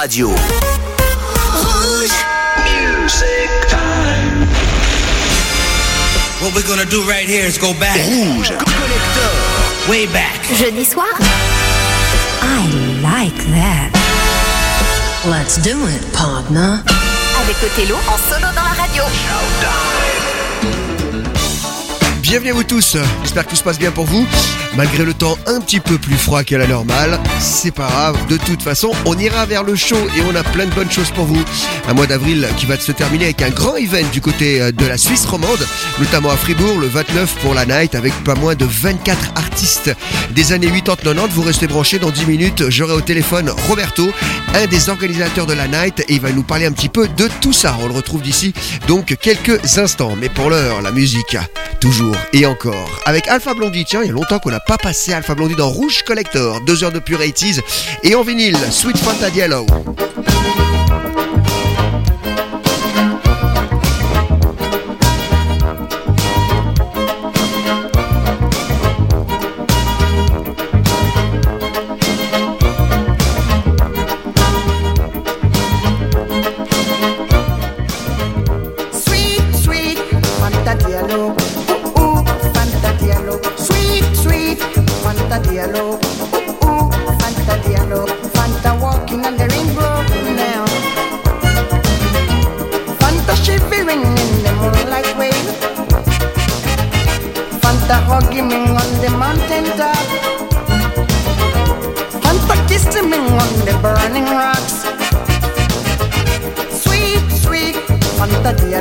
radio. 0.00 0.28
Rouge. 1.60 2.16
Music 2.64 3.50
time. 3.68 4.48
What 6.40 6.54
we're 6.54 6.66
gonna 6.66 6.88
do 6.88 7.02
right 7.02 7.28
here 7.28 7.44
is 7.44 7.58
go 7.58 7.74
back. 7.74 7.96
Rouge. 8.08 8.48
Collector. 8.48 9.30
Way 9.90 10.06
back. 10.06 10.40
Jeudi 10.56 10.84
soir. 10.84 11.12
I 12.40 12.64
like 13.02 13.36
that. 13.52 13.90
Let's 15.26 15.58
do 15.58 15.76
it, 15.86 16.02
partner. 16.14 16.82
Avec 17.42 17.56
Othello 17.62 17.96
en 18.08 18.16
solo 18.16 18.48
dans 18.54 18.64
la 18.64 18.74
radio. 18.82 19.04
Bienvenue 22.22 22.52
à 22.52 22.54
vous 22.54 22.64
tous, 22.64 22.96
j'espère 23.22 23.44
que 23.44 23.50
tout 23.50 23.56
se 23.56 23.62
passe 23.62 23.78
bien 23.78 23.90
pour 23.90 24.06
vous. 24.06 24.26
Malgré 24.76 25.04
le 25.04 25.14
temps 25.14 25.36
un 25.46 25.60
petit 25.60 25.80
peu 25.80 25.98
plus 25.98 26.16
froid 26.16 26.44
qu'à 26.44 26.56
la 26.56 26.66
normale, 26.66 27.18
c'est 27.40 27.72
pas 27.72 27.88
grave, 27.88 28.16
de 28.28 28.36
toute 28.36 28.62
façon 28.62 28.92
on 29.04 29.18
ira 29.18 29.44
vers 29.44 29.64
le 29.64 29.74
chaud 29.74 30.08
et 30.16 30.22
on 30.22 30.34
a 30.34 30.44
plein 30.44 30.66
de 30.66 30.74
bonnes 30.74 30.90
choses 30.90 31.10
pour 31.10 31.24
vous. 31.24 31.42
Un 31.88 31.94
mois 31.94 32.06
d'avril 32.06 32.48
qui 32.56 32.66
va 32.66 32.78
se 32.78 32.92
terminer 32.92 33.24
avec 33.24 33.42
un 33.42 33.50
grand 33.50 33.76
event 33.76 34.08
du 34.12 34.20
côté 34.20 34.60
euh, 34.60 34.72
de 34.72 34.86
la 34.86 34.96
Suisse 34.96 35.26
romande, 35.26 35.66
notamment 35.98 36.30
à 36.30 36.36
Fribourg 36.36 36.78
le 36.78 36.86
29 36.86 37.34
pour 37.42 37.54
la 37.54 37.66
night 37.66 37.94
avec 37.94 38.12
pas 38.24 38.36
moins 38.36 38.54
de 38.54 38.64
24 38.64 39.32
artistes 39.34 39.90
des 40.30 40.52
années 40.52 40.68
80-90. 40.68 41.28
Vous 41.30 41.42
restez 41.42 41.66
branchés 41.66 41.98
dans 41.98 42.10
10 42.10 42.26
minutes, 42.26 42.64
j'aurai 42.68 42.94
au 42.94 43.00
téléphone 43.00 43.50
Roberto, 43.68 44.10
un 44.54 44.66
des 44.66 44.88
organisateurs 44.88 45.46
de 45.46 45.52
la 45.52 45.66
night 45.66 46.00
et 46.00 46.14
il 46.14 46.20
va 46.20 46.30
nous 46.30 46.42
parler 46.42 46.66
un 46.66 46.72
petit 46.72 46.88
peu 46.88 47.08
de 47.08 47.28
tout 47.40 47.52
ça. 47.52 47.76
On 47.82 47.88
le 47.88 47.94
retrouve 47.94 48.22
d'ici 48.22 48.54
donc 48.86 49.16
quelques 49.20 49.78
instants. 49.78 50.16
Mais 50.20 50.28
pour 50.28 50.50
l'heure, 50.50 50.82
la 50.82 50.92
musique, 50.92 51.36
toujours 51.80 52.16
et 52.32 52.46
encore. 52.46 53.00
Avec 53.04 53.28
Alpha 53.28 53.54
Blondie, 53.54 53.84
tiens, 53.84 54.02
il 54.02 54.08
y 54.08 54.10
a 54.10 54.12
longtemps 54.12 54.38
qu'on 54.38 54.52
pas 54.66 54.78
passé 54.78 55.12
Alpha 55.12 55.34
Blondie 55.34 55.54
dans 55.54 55.68
Rouge 55.68 56.02
Collector. 56.02 56.60
Deux 56.62 56.84
heures 56.84 56.92
de 56.92 56.98
pure 56.98 57.20
80s 57.20 57.60
et 58.02 58.14
en 58.14 58.22
vinyle, 58.22 58.56
Sweet 58.70 58.98
Fanta 58.98 59.30
Diallo. 59.30 59.66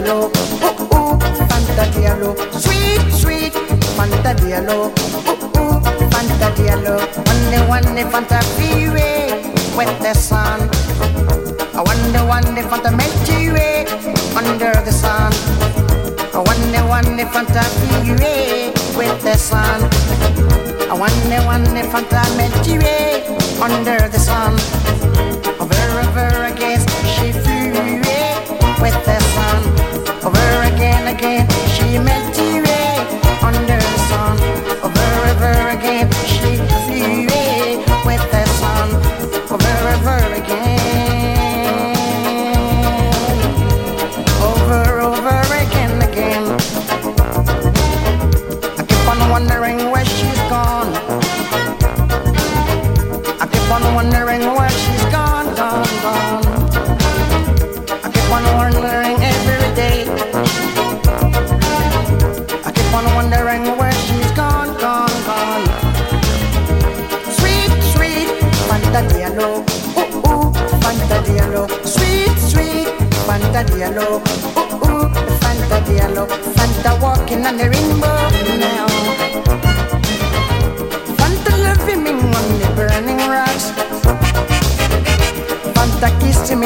Diallo. 0.09 0.25
Ooh, 0.25 0.65
uh, 0.65 0.95
ooh, 0.95 1.13
uh, 1.13 1.47
Fanta 1.49 1.85
Diallo. 1.93 2.33
Sweet, 2.57 3.02
sweet, 3.13 3.55
uh, 3.55 3.77
Fanta 3.93 4.33
Diallo. 4.33 4.89
Ooh, 4.89 5.61
ooh, 5.61 6.09
Fanta 6.09 6.49
Diallo. 6.57 6.97
One 7.29 7.69
one 7.69 8.09
Fanta 8.09 8.41
freeway 8.57 9.30
with 9.77 9.93
the 10.02 10.13
sun. 10.15 10.69
I 11.77 11.81
wonder, 11.85 12.25
one 12.25 12.43
Fanta 12.69 12.89
Milky 12.89 13.52
Way 13.52 13.86
under 14.36 14.73
the 14.81 14.92
sun. 14.92 15.31
I 16.33 16.42
wonder, 16.42 16.81
one 16.89 17.17
Fanta 17.30 17.61
freeway 17.77 18.73
with 18.98 19.21
the 19.21 19.37
sun. 19.37 19.80
I 20.89 20.93
wonder, 20.98 21.39
one 21.45 21.65
Fanta 21.92 22.25
Milky 22.36 22.80
Way 22.80 23.25
under 23.61 24.09
the 24.09 24.17
sun. 24.17 24.58
Over, 25.61 25.86
over 26.02 26.45
again, 26.45 26.81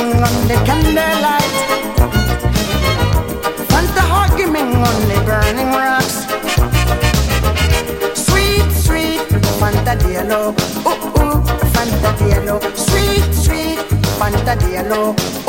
me 0.04 0.12
on 0.14 0.48
the 0.48 0.56
candlelight. 0.66 1.54
Fanta 3.72 4.04
hugging 4.14 4.52
me 4.52 4.62
on 4.62 5.00
the 5.10 5.18
burning 5.26 5.72
rocks. 5.72 6.26
Sweet, 8.26 8.70
sweet, 8.72 9.22
Fanta 9.60 9.96
Diallo. 10.02 10.54
Ooh, 10.88 11.20
ooh, 11.22 11.42
Fanta 11.74 12.12
Diallo. 12.20 12.60
Sweet, 12.76 13.34
sweet, 13.34 13.80
Fanta 14.20 14.56
Diallo. 14.58 15.43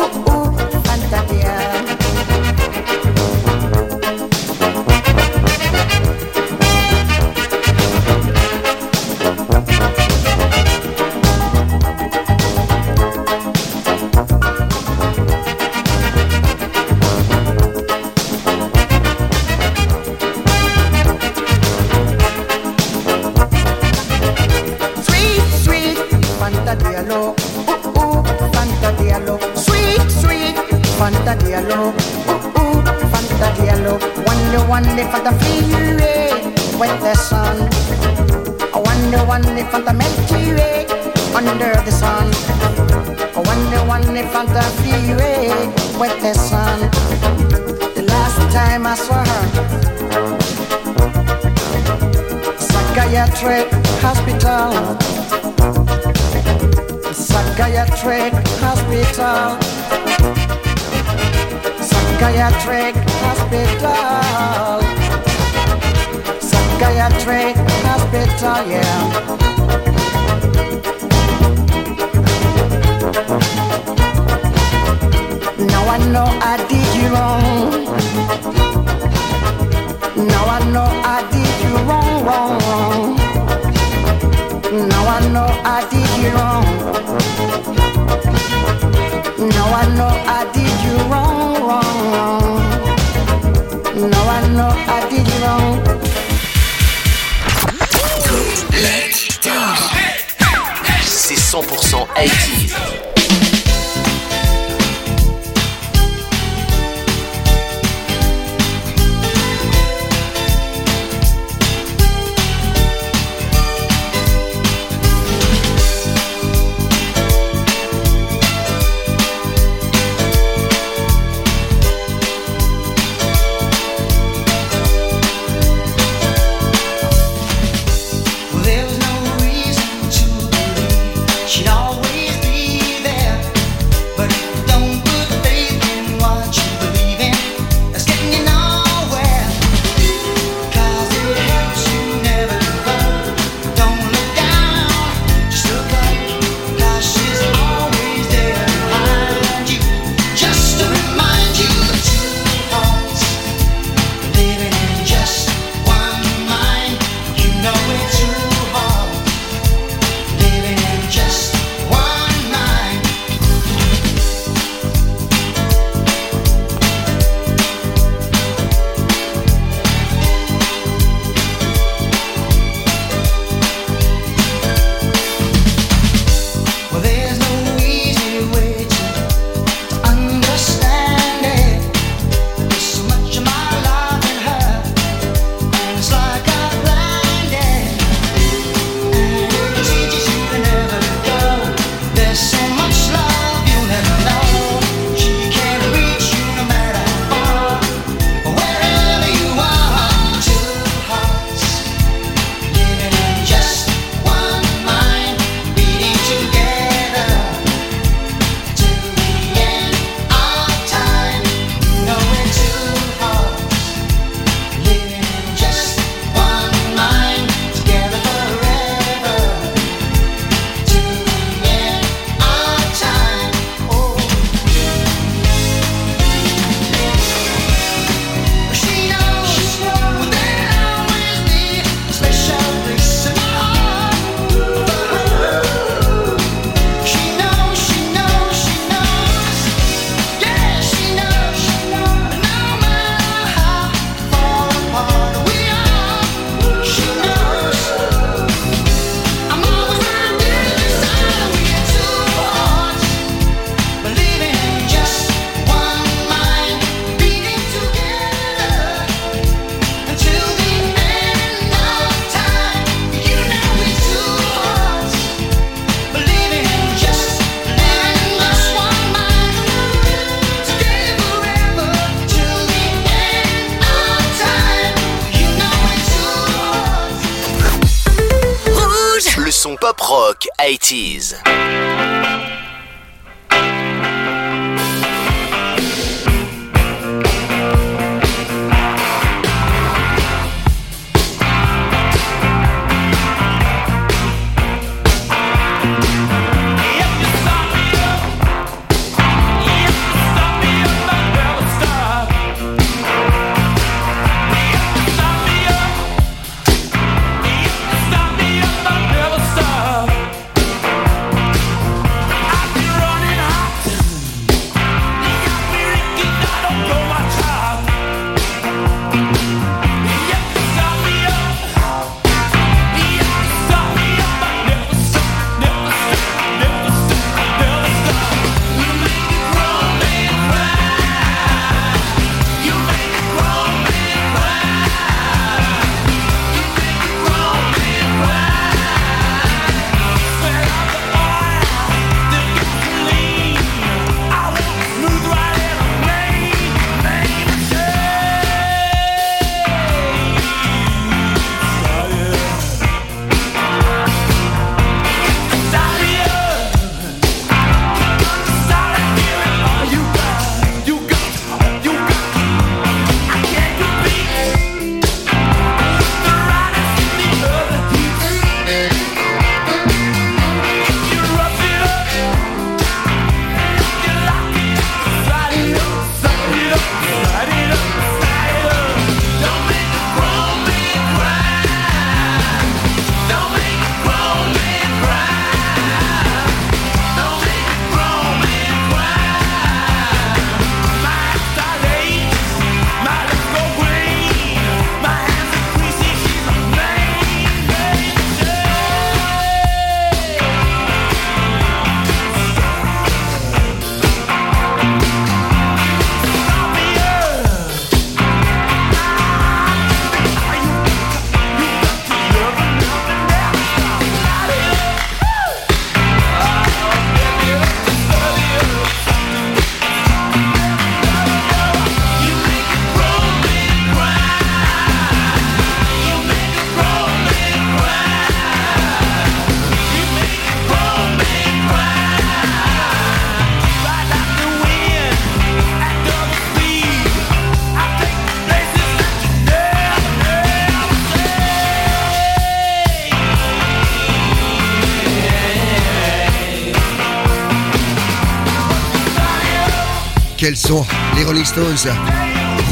Les 451.16 451.24
Rolling 451.24 451.44
Stones 451.44 451.92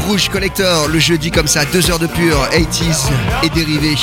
Rouge 0.07 0.27
Collector, 0.29 0.87
le 0.87 0.97
jeudi 0.99 1.29
comme 1.29 1.47
ça, 1.47 1.63
deux 1.65 1.91
heures 1.91 1.99
de 1.99 2.07
pur, 2.07 2.37
80s 2.51 3.09
et 3.43 3.49
dérivés. 3.49 3.95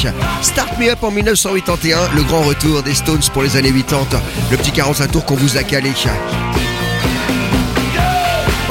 Start 0.43 0.79
Me 0.79 0.91
Up 0.91 1.03
en 1.03 1.11
1981, 1.11 2.11
le 2.15 2.23
grand 2.23 2.43
retour 2.43 2.83
des 2.83 2.95
Stones 2.95 3.23
pour 3.33 3.43
les 3.43 3.57
années 3.57 3.73
80, 3.73 4.21
le 4.51 4.57
petit 4.57 4.71
45 4.71 5.11
tours 5.11 5.25
qu'on 5.25 5.35
vous 5.35 5.57
a 5.57 5.65
calé. 5.65 5.93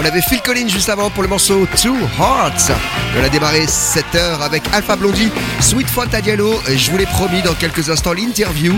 On 0.01 0.06
avait 0.06 0.22
Phil 0.22 0.39
Collins 0.41 0.70
juste 0.70 0.88
avant 0.88 1.10
pour 1.10 1.24
le 1.24 1.27
morceau 1.27 1.68
Two 1.75 1.98
Hearts. 2.18 2.72
On 3.20 3.22
a 3.24 3.27
démarré 3.27 3.68
7 3.68 4.15
heures 4.15 4.41
avec 4.41 4.63
Alpha 4.72 4.96
Blondie, 4.96 5.29
Sweet 5.60 5.89
Fanta 5.89 6.22
Diallo. 6.22 6.53
Je 6.74 6.89
vous 6.89 6.96
l'ai 6.98 7.06
promis 7.06 7.41
dans 7.41 7.53
quelques 7.53 7.89
instants 7.89 8.13
l'interview 8.13 8.74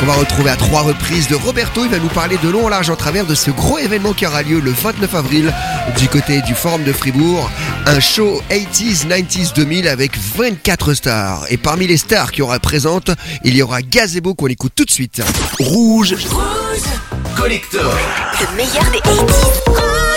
qu'on 0.00 0.06
va 0.06 0.14
retrouver 0.14 0.48
à 0.48 0.56
trois 0.56 0.80
reprises 0.80 1.28
de 1.28 1.34
Roberto. 1.34 1.84
Il 1.84 1.90
va 1.90 1.98
nous 1.98 2.08
parler 2.08 2.38
de 2.42 2.48
long 2.48 2.64
en 2.64 2.68
large 2.70 2.88
en 2.88 2.96
travers 2.96 3.26
de 3.26 3.34
ce 3.34 3.50
gros 3.50 3.76
événement 3.76 4.14
qui 4.14 4.26
aura 4.26 4.42
lieu 4.42 4.60
le 4.60 4.70
29 4.70 5.14
avril 5.14 5.52
du 5.98 6.08
côté 6.08 6.40
du 6.40 6.54
Forum 6.54 6.84
de 6.84 6.92
Fribourg. 6.94 7.50
Un 7.84 8.00
show 8.00 8.40
80s, 8.48 9.06
90s, 9.06 9.52
2000 9.54 9.88
avec 9.88 10.12
24 10.16 10.94
stars. 10.94 11.44
Et 11.50 11.58
parmi 11.58 11.86
les 11.86 11.98
stars 11.98 12.32
qui 12.32 12.40
aura 12.40 12.58
présentes, 12.60 13.10
il 13.44 13.54
y 13.54 13.60
aura 13.60 13.82
Gazebo 13.82 14.34
qu'on 14.34 14.46
écoute 14.46 14.72
tout 14.74 14.86
de 14.86 14.90
suite. 14.90 15.20
Rouge. 15.60 16.14
Collector. 17.36 17.94
Le 18.40 18.56
meilleur 18.56 18.90
des 18.90 19.00
80s. 19.00 20.11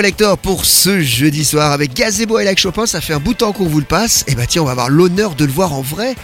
Collector 0.00 0.38
pour 0.38 0.64
ce 0.64 1.02
jeudi 1.02 1.44
soir 1.44 1.72
avec 1.72 1.92
Gazebo 1.92 2.38
et 2.38 2.44
Like 2.44 2.58
Chopin. 2.58 2.86
Ça 2.86 3.02
fait 3.02 3.12
un 3.12 3.18
bout 3.18 3.34
de 3.34 3.38
temps 3.38 3.52
qu'on 3.52 3.66
vous 3.66 3.80
le 3.80 3.84
passe. 3.84 4.24
Et 4.28 4.34
bah 4.34 4.46
tiens, 4.48 4.62
on 4.62 4.64
va 4.64 4.70
avoir 4.70 4.88
l'honneur 4.88 5.34
de 5.34 5.44
le 5.44 5.52
voir 5.52 5.74
en 5.74 5.82
vrai 5.82 6.14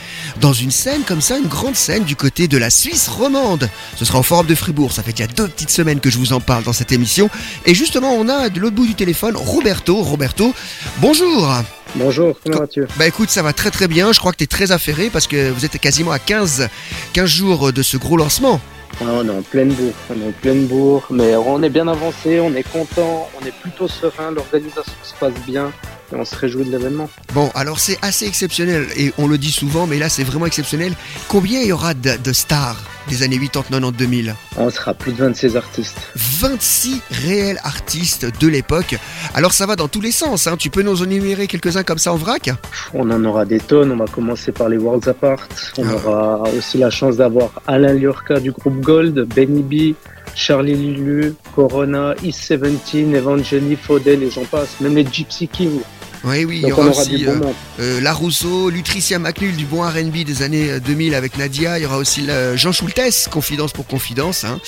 dans 0.40 0.54
une 0.54 0.71
scène 0.71 1.02
comme 1.02 1.21
ça, 1.21 1.37
une 1.37 1.47
grande 1.47 1.76
scène 1.76 2.04
du 2.04 2.16
côté 2.16 2.49
de 2.49 2.56
la 2.56 2.71
Suisse 2.71 3.06
romande. 3.06 3.68
Ce 3.97 4.06
sera 4.06 4.21
au 4.21 4.23
Forum 4.23 4.47
de 4.47 4.54
Fribourg. 4.54 4.92
Ça 4.92 5.02
fait 5.02 5.12
déjà 5.12 5.26
deux 5.26 5.49
petites 5.49 5.68
semaines 5.68 6.00
que 6.00 6.09
je 6.09 6.16
vous 6.16 6.33
en 6.33 6.40
parle 6.40 6.64
dans 6.64 6.73
cette 6.73 6.90
émission. 6.90 7.28
Et 7.66 7.75
justement, 7.75 8.14
on 8.14 8.30
a 8.30 8.49
de 8.49 8.59
l'autre 8.61 8.76
bout 8.76 8.87
du 8.87 8.95
téléphone 8.95 9.37
Roberto. 9.37 9.97
Roberto, 9.97 10.54
bonjour. 11.02 11.52
Bonjour, 11.97 12.40
comment 12.42 12.61
vas-tu? 12.61 12.87
Bah 12.97 13.06
écoute, 13.06 13.28
ça 13.28 13.42
va 13.42 13.52
très 13.52 13.71
très 13.71 13.88
bien. 13.88 14.11
Je 14.11 14.21
crois 14.21 14.33
que 14.33 14.38
tu 14.38 14.45
es 14.45 14.47
très 14.47 14.73
affairé 14.73 15.11
parce 15.11 15.26
que 15.26 15.50
vous 15.50 15.66
êtes 15.66 15.78
quasiment 15.78 16.12
à 16.12 16.18
15, 16.18 16.71
15 17.12 17.28
jours 17.28 17.73
de 17.75 17.83
ce 17.83 17.99
gros 17.99 18.16
lancement. 18.16 18.59
Ah, 19.00 19.05
On 19.12 19.26
est 19.26 19.31
en 19.31 19.43
pleine 19.43 19.73
bourre, 19.73 19.95
on 20.11 20.21
est 20.21 20.28
en 20.28 20.33
pleine 20.33 20.66
bourre, 20.66 21.07
mais 21.11 21.37
on 21.37 21.62
est 21.62 21.69
bien 21.69 21.87
avancé, 21.87 22.40
on 22.40 22.55
est 22.55 22.62
content, 22.62 23.28
on 23.40 23.45
est 23.47 23.55
plutôt 23.55 23.88
serein, 23.88 24.31
l'organisation 24.31 24.93
se 25.02 25.14
passe 25.14 25.35
bien 25.47 25.71
et 26.13 26.17
on 26.17 26.25
se 26.25 26.37
réjouit 26.37 26.65
de 26.65 26.71
l'événement. 26.71 27.09
Bon, 27.35 27.51
alors 27.55 27.79
c'est 27.81 27.99
assez 28.03 28.27
exceptionnel 28.27 28.87
et 28.97 29.13
on 29.19 29.27
le 29.27 29.39
dit 29.39 29.51
souvent, 29.53 29.87
mais 29.87 29.99
là 29.99 30.09
c'est 30.09 30.25
vraiment 30.25 30.47
exceptionnel. 30.47 30.93
Combien 31.29 31.61
il 31.61 31.69
y 31.69 31.73
aura 31.73 31.95
de, 31.95 32.17
de 32.23 32.33
stars 32.33 32.77
des 33.09 33.23
années 33.23 33.39
80, 33.39 33.63
90, 33.81 33.97
2000 33.99 34.35
On 34.57 34.69
sera 34.69 34.93
plus 34.93 35.13
de 35.13 35.19
26 35.19 35.57
artistes. 35.57 35.97
26 36.17 37.01
réels 37.11 37.61
artistes 37.63 38.27
de 38.41 38.49
l'époque. 38.49 38.97
Alors 39.35 39.53
ça 39.53 39.65
va 39.67 39.77
dans 39.77 39.87
tous 39.89 40.01
les 40.01 40.11
sens, 40.13 40.47
hein. 40.49 40.57
tu 40.59 40.71
peux 40.71 40.83
nous 40.83 41.03
en 41.03 41.05
énumérer 41.05 41.47
quelques-uns 41.47 41.85
comme 41.85 41.99
ça 41.99 42.13
en 42.13 42.17
vrac? 42.17 42.51
On 42.95 43.09
en 43.11 43.25
aura 43.25 43.45
des 43.45 43.61
tonnes, 43.61 43.93
on 43.93 43.97
va 43.97 44.07
commencer 44.07 44.51
par 44.53 44.69
les 44.69 44.77
Worlds 44.79 45.09
Apart. 45.09 45.47
On 45.79 45.85
Ah. 45.89 45.95
aura 45.95 46.43
aussi 46.59 46.79
la 46.79 46.91
chance 46.91 47.17
d'avoir 47.17 47.51
Alain 47.67 47.93
Liorca 47.93 48.41
du 48.41 48.51
groupe 48.51 48.81
Gold, 48.81 49.21
Benny 49.35 49.63
B, 49.63 49.95
Charlie 50.35 50.75
Lulu, 50.75 51.35
Corona, 51.54 52.14
East 52.23 52.52
17, 52.52 53.14
Evangeli, 53.14 53.76
Faudel 53.76 54.23
et 54.23 54.30
j'en 54.30 54.45
passe, 54.45 54.80
même 54.80 54.95
les 54.95 55.06
Gypsy 55.11 55.49
Kings. 55.49 55.80
Oui, 56.25 56.45
oui, 56.45 56.61
il 56.63 56.69
y 56.69 56.73
aura 56.73 56.89
aura 56.89 57.01
aussi 57.03 57.27
euh, 57.27 57.39
euh, 57.81 58.01
La 58.01 58.13
Rousseau, 58.13 58.71
Lutricia 58.71 59.19
McNull 59.19 59.55
du 59.55 59.65
bon 59.65 59.83
R&B 59.83 60.25
des 60.25 60.43
années 60.43 60.71
euh, 60.73 60.81
2000 60.81 61.15
avec 61.15 61.39
Nadia. 61.39 61.79
Il 61.79 61.83
y 61.83 61.87
aura 61.87 61.99
aussi 61.99 62.29
euh, 62.29 62.57
Jean 62.57 62.73
Schultes, 62.73 63.29
Confidence 63.31 63.73
pour 63.73 63.87
Confidence. 63.87 64.45
hein. 64.45 64.59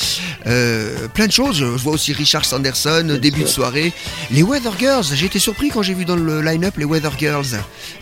Euh, 0.47 1.09
plein 1.15 1.27
de 1.27 1.33
choses. 1.33 1.59
Je 1.59 1.65
vois 1.65 1.93
aussi 1.95 2.13
Richard 2.13 2.45
Sanderson, 2.45 3.03
Bien 3.05 3.19
début 3.19 3.43
de 3.43 3.49
soirée. 3.49 3.93
Les 4.31 4.43
Weather 4.43 4.73
Girls, 4.79 5.05
j'ai 5.15 5.27
été 5.27 5.39
surpris 5.39 5.69
quand 5.71 5.83
j'ai 5.83 5.95
vu 5.95 6.05
dans 6.05 6.17
le 6.17 6.41
line-up 6.43 6.75
les 6.79 6.85
Weather 6.85 7.13
Girls 7.19 7.47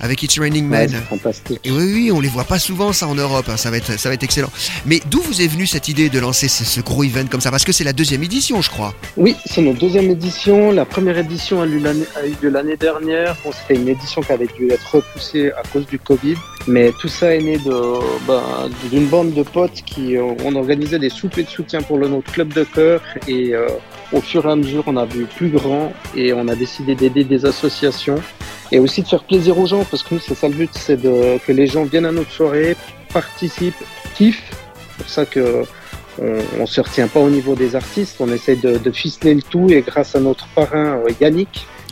avec 0.00 0.22
It's 0.22 0.38
Raining 0.38 0.66
Men. 0.66 0.90
c'est 0.90 1.08
fantastique. 1.08 1.60
Et 1.64 1.70
oui, 1.70 1.92
oui, 1.94 2.10
on 2.12 2.20
les 2.20 2.28
voit 2.28 2.44
pas 2.44 2.58
souvent 2.58 2.92
ça 2.92 3.06
en 3.06 3.14
Europe, 3.14 3.46
hein, 3.48 3.56
ça, 3.56 3.70
va 3.70 3.76
être, 3.78 3.98
ça 3.98 4.08
va 4.08 4.14
être 4.14 4.22
excellent. 4.24 4.50
Mais 4.84 5.00
d'où 5.10 5.20
vous 5.22 5.40
est 5.40 5.46
venue 5.48 5.66
cette 5.66 5.88
idée 5.88 6.08
de 6.10 6.18
lancer 6.18 6.48
ce, 6.48 6.64
ce 6.64 6.80
gros 6.80 7.04
event 7.04 7.26
comme 7.30 7.40
ça? 7.40 7.50
Parce 7.50 7.64
que 7.64 7.72
c'est 7.72 7.84
la 7.84 7.92
deuxième 7.92 8.22
édition, 8.22 8.60
je 8.60 8.70
crois. 8.70 8.94
Oui, 9.16 9.36
c'est 9.46 9.62
notre 9.62 9.78
deuxième 9.78 10.10
édition. 10.10 10.72
La 10.72 10.84
première 10.84 11.16
édition 11.18 11.62
a 11.62 11.66
eu 11.66 11.78
l'année- 11.78 12.06
a 12.16 12.26
eu 12.26 12.34
lieu 12.42 12.50
l'année 12.50 12.76
dernière. 12.76 13.35
C'était 13.52 13.80
une 13.80 13.88
édition 13.88 14.22
qui 14.22 14.32
avait 14.32 14.48
dû 14.56 14.70
être 14.70 14.96
repoussée 14.96 15.50
à 15.52 15.62
cause 15.72 15.86
du 15.86 15.98
Covid. 15.98 16.36
Mais 16.66 16.92
tout 16.98 17.08
ça 17.08 17.34
est 17.34 17.40
né 17.40 17.58
ben, 18.26 18.42
d'une 18.90 19.06
bande 19.06 19.32
de 19.34 19.42
potes 19.42 19.82
qui 19.84 20.16
euh, 20.16 20.34
ont 20.44 20.56
organisé 20.56 20.98
des 20.98 21.10
soupers 21.10 21.44
de 21.44 21.50
soutien 21.50 21.80
pour 21.82 21.98
le 21.98 22.08
notre 22.08 22.32
club 22.32 22.52
de 22.52 22.64
cœur. 22.64 23.00
Et 23.28 23.54
euh, 23.54 23.68
au 24.12 24.20
fur 24.20 24.46
et 24.46 24.50
à 24.50 24.56
mesure, 24.56 24.84
on 24.86 24.96
a 24.96 25.04
vu 25.04 25.24
plus 25.24 25.48
grand 25.48 25.92
et 26.14 26.32
on 26.32 26.48
a 26.48 26.54
décidé 26.54 26.94
d'aider 26.94 27.24
des 27.24 27.46
associations. 27.46 28.20
Et 28.72 28.80
aussi 28.80 29.02
de 29.02 29.08
faire 29.08 29.22
plaisir 29.22 29.58
aux 29.58 29.66
gens, 29.66 29.84
parce 29.84 30.02
que 30.02 30.14
nous, 30.14 30.20
c'est 30.20 30.34
ça 30.34 30.48
le 30.48 30.54
but, 30.54 30.70
c'est 30.72 31.00
que 31.00 31.52
les 31.52 31.68
gens 31.68 31.84
viennent 31.84 32.06
à 32.06 32.10
notre 32.10 32.32
soirée, 32.32 32.76
participent, 33.12 33.74
kiffent. 34.16 34.50
C'est 34.50 34.96
pour 34.96 35.08
ça 35.08 35.24
que 35.24 35.64
on, 36.20 36.38
on 36.60 36.66
se 36.66 36.80
retient 36.80 37.08
pas 37.08 37.20
au 37.20 37.30
niveau 37.30 37.54
des 37.54 37.76
artistes, 37.76 38.16
on 38.20 38.32
essaie 38.32 38.56
de, 38.56 38.78
de 38.78 38.90
ficeler 38.90 39.34
le 39.34 39.42
tout 39.42 39.70
et 39.70 39.82
grâce 39.82 40.14
à 40.16 40.20
notre 40.20 40.46
parrain 40.48 40.98
euh, 40.98 41.08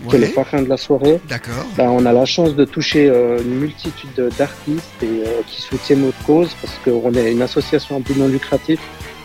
Yannick, 0.00 0.10
qui 0.10 0.16
est 0.16 0.18
le 0.18 0.26
Ouais, 0.26 0.32
parrain 0.32 0.62
de 0.62 0.68
la 0.68 0.76
soirée, 0.76 1.20
D'accord. 1.28 1.64
ben, 1.76 1.88
on 1.88 2.04
a 2.06 2.12
la 2.12 2.24
chance 2.24 2.54
de 2.54 2.64
toucher 2.64 3.08
euh, 3.08 3.38
une 3.42 3.56
multitude 3.60 4.10
de- 4.16 4.30
d'artistes 4.38 4.84
et 5.02 5.06
euh, 5.06 5.40
qui 5.46 5.60
soutiennent 5.62 6.02
notre 6.06 6.22
cause 6.24 6.50
parce 6.60 6.74
qu'on 6.84 7.12
est 7.14 7.32
une 7.32 7.42
association 7.42 7.96
à 7.96 8.00
but 8.00 8.16
non 8.16 8.28
lucratif 8.28 8.80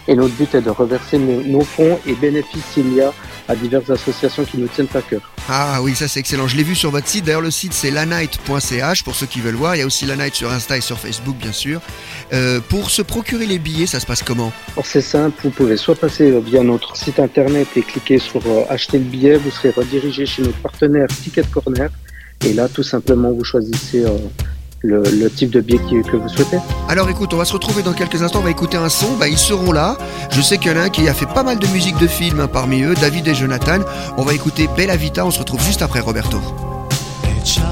et 0.07 0.15
notre 0.15 0.33
but 0.35 0.53
est 0.55 0.61
de 0.61 0.69
reverser 0.69 1.17
nos, 1.17 1.41
nos 1.43 1.61
fonds 1.61 1.99
et 2.07 2.13
bénéfices 2.13 2.63
s'il 2.73 2.93
y 2.93 3.01
a 3.01 3.13
à 3.49 3.55
diverses 3.55 3.89
associations 3.89 4.45
qui 4.45 4.57
nous 4.57 4.67
tiennent 4.67 4.87
à 4.93 5.01
cœur. 5.01 5.21
Ah 5.49 5.79
oui, 5.81 5.95
ça 5.95 6.07
c'est 6.07 6.19
excellent. 6.19 6.47
Je 6.47 6.55
l'ai 6.55 6.63
vu 6.63 6.75
sur 6.75 6.91
votre 6.91 7.07
site. 7.07 7.25
D'ailleurs, 7.25 7.41
le 7.41 7.51
site 7.51 7.73
c'est 7.73 7.91
lanight.ch 7.91 9.03
pour 9.03 9.15
ceux 9.15 9.25
qui 9.25 9.41
veulent 9.41 9.55
voir. 9.55 9.75
Il 9.75 9.79
y 9.79 9.81
a 9.81 9.85
aussi 9.85 10.05
Lanight 10.05 10.35
sur 10.35 10.51
Insta 10.51 10.77
et 10.77 10.81
sur 10.81 10.99
Facebook, 10.99 11.35
bien 11.35 11.51
sûr. 11.51 11.81
Euh, 12.31 12.61
pour 12.69 12.91
se 12.91 13.01
procurer 13.01 13.47
les 13.47 13.59
billets, 13.59 13.87
ça 13.87 13.99
se 13.99 14.05
passe 14.05 14.23
comment? 14.23 14.53
C'est 14.83 15.01
simple, 15.01 15.35
vous 15.43 15.49
pouvez 15.49 15.77
soit 15.77 15.95
passer 15.95 16.31
euh, 16.31 16.39
via 16.39 16.63
notre 16.63 16.95
site 16.95 17.19
internet 17.19 17.67
et 17.75 17.81
cliquer 17.81 18.19
sur 18.19 18.41
euh, 18.45 18.63
acheter 18.69 18.99
le 18.99 19.05
billet, 19.05 19.37
vous 19.37 19.51
serez 19.51 19.71
redirigé 19.71 20.25
chez 20.25 20.43
notre 20.43 20.59
partenaire 20.59 21.07
Ticket 21.07 21.43
Corner 21.51 21.89
et 22.45 22.53
là 22.53 22.69
tout 22.69 22.83
simplement 22.83 23.31
vous 23.31 23.43
choisissez 23.43 24.05
euh, 24.05 24.17
le, 24.81 25.03
le 25.03 25.29
type 25.29 25.49
de 25.51 25.61
qui- 25.61 25.77
que 26.09 26.15
vous 26.17 26.29
souhaitez. 26.29 26.57
Alors 26.87 27.09
écoute, 27.09 27.33
on 27.33 27.37
va 27.37 27.45
se 27.45 27.53
retrouver 27.53 27.83
dans 27.83 27.93
quelques 27.93 28.21
instants. 28.21 28.39
On 28.39 28.43
va 28.43 28.51
écouter 28.51 28.77
un 28.77 28.89
son. 28.89 29.15
Bah, 29.17 29.27
ils 29.27 29.37
seront 29.37 29.71
là. 29.71 29.97
Je 30.31 30.41
sais 30.41 30.57
qu'il 30.57 30.71
y 30.71 30.75
en 30.75 30.77
a 30.77 30.83
un 30.83 30.89
qui 30.89 31.07
a 31.09 31.13
fait 31.13 31.25
pas 31.25 31.43
mal 31.43 31.59
de 31.59 31.67
musique 31.67 31.97
de 31.97 32.07
film 32.07 32.39
hein, 32.39 32.47
parmi 32.47 32.81
eux, 32.83 32.93
David 32.95 33.27
et 33.27 33.35
Jonathan. 33.35 33.79
On 34.17 34.23
va 34.23 34.33
écouter 34.33 34.69
Bella 34.77 34.95
Vita. 34.95 35.25
On 35.25 35.31
se 35.31 35.39
retrouve 35.39 35.61
juste 35.63 35.81
après 35.81 35.99
Roberto. 35.99 36.39
Ciao 37.43 37.63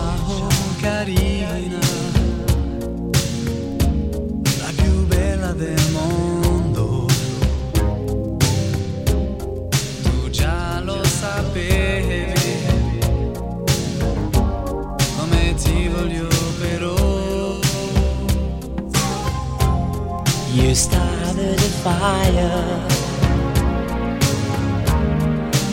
fire, 21.83 22.87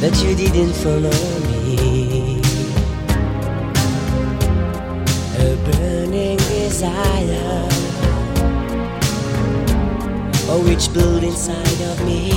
that 0.00 0.14
you 0.22 0.34
didn't 0.34 0.74
follow 0.84 1.18
me. 1.48 2.40
A 5.38 5.56
burning 5.66 6.36
desire, 6.36 7.68
oh, 10.50 10.60
which 10.64 10.92
built 10.92 11.22
inside 11.22 11.80
of 11.90 12.04
me. 12.04 12.34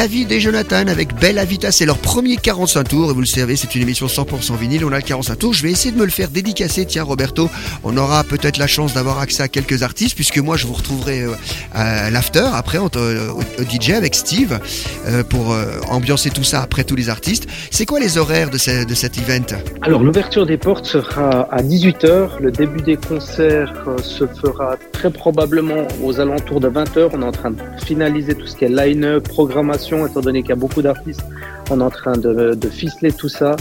David 0.00 0.32
et 0.32 0.40
Jonathan 0.40 0.86
avec 0.86 1.14
Bella 1.14 1.44
Vita. 1.44 1.70
C'est 1.70 1.84
leur 1.84 1.98
premier 1.98 2.38
45 2.38 2.84
tours. 2.84 3.10
Et 3.10 3.12
vous 3.12 3.20
le 3.20 3.26
savez, 3.26 3.54
c'est 3.54 3.74
une 3.74 3.82
émission 3.82 4.06
100% 4.06 4.56
vinyle. 4.56 4.82
On 4.86 4.92
a 4.92 4.96
le 4.96 5.02
45 5.02 5.36
tours. 5.38 5.52
Je 5.52 5.62
vais 5.62 5.70
essayer 5.70 5.92
de 5.92 5.98
me 5.98 6.06
le 6.06 6.10
faire 6.10 6.30
dédicacer. 6.30 6.86
Tiens, 6.86 7.02
Roberto, 7.02 7.50
on 7.84 7.94
aura 7.98 8.24
peut-être 8.24 8.56
la 8.56 8.66
chance 8.66 8.94
d'avoir 8.94 9.18
accès 9.18 9.42
à 9.42 9.48
quelques 9.48 9.82
artistes 9.82 10.14
puisque 10.14 10.38
moi, 10.38 10.56
je 10.56 10.66
vous 10.66 10.72
retrouverai 10.72 11.24
euh, 11.24 11.34
à 11.74 12.08
l'after 12.08 12.48
après 12.54 12.78
euh, 12.78 13.30
au, 13.30 13.42
DJ 13.62 13.90
avec 13.90 14.14
Steve 14.14 14.58
euh, 15.06 15.22
pour 15.22 15.54
ambiancer 15.90 16.30
tout 16.30 16.44
ça 16.44 16.62
après 16.62 16.84
tous 16.84 16.96
les 16.96 17.10
artistes. 17.10 17.46
C'est 17.70 17.84
quoi 17.84 18.00
les 18.00 18.16
horaires 18.16 18.48
de, 18.48 18.84
de 18.84 18.94
cet 18.94 19.18
event? 19.18 19.58
Alors 19.82 20.02
l'ouverture 20.02 20.46
des 20.46 20.56
portes 20.56 20.86
sera 20.86 21.42
à 21.50 21.62
18h, 21.62 22.40
le 22.40 22.50
début 22.50 22.80
des 22.80 22.96
concerts 22.96 23.74
se 24.02 24.26
fera 24.26 24.78
très 24.92 25.10
probablement 25.10 25.86
aux 26.02 26.20
alentours 26.20 26.60
de 26.60 26.70
20h. 26.70 27.10
On 27.12 27.20
est 27.20 27.24
en 27.26 27.32
train 27.32 27.50
de 27.50 27.58
finaliser 27.84 28.34
tout 28.34 28.46
ce 28.46 28.56
qui 28.56 28.64
est 28.64 28.70
line-up, 28.70 29.28
programmation, 29.28 29.89
étant 30.06 30.20
donné 30.20 30.42
qu'il 30.42 30.50
y 30.50 30.52
a 30.52 30.56
beaucoup 30.56 30.82
d'artistes. 30.82 31.24
On 31.70 31.80
est 31.80 31.84
en 31.84 31.90
train 31.90 32.16
de, 32.16 32.56
ficeler 32.70 33.12
tout 33.12 33.28
ça 33.28 33.56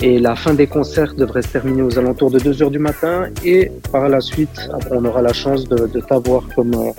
et 0.00 0.18
la 0.18 0.34
fin 0.36 0.54
des 0.54 0.66
concerts 0.66 1.14
devrait 1.14 1.42
se 1.42 1.48
terminer 1.48 1.82
aux 1.82 1.98
alentours 1.98 2.30
de 2.30 2.38
2h 2.38 2.70
du 2.70 2.78
matin 2.78 3.28
et 3.44 3.70
par 3.92 4.08
la 4.08 4.20
suite 4.20 4.68
on 4.90 5.04
aura 5.04 5.22
la 5.22 5.32
chance 5.32 5.68
de, 5.68 5.86
de 5.86 6.00
t'avoir 6.00 6.44
comme, 6.54 6.74
euh, 6.74 6.90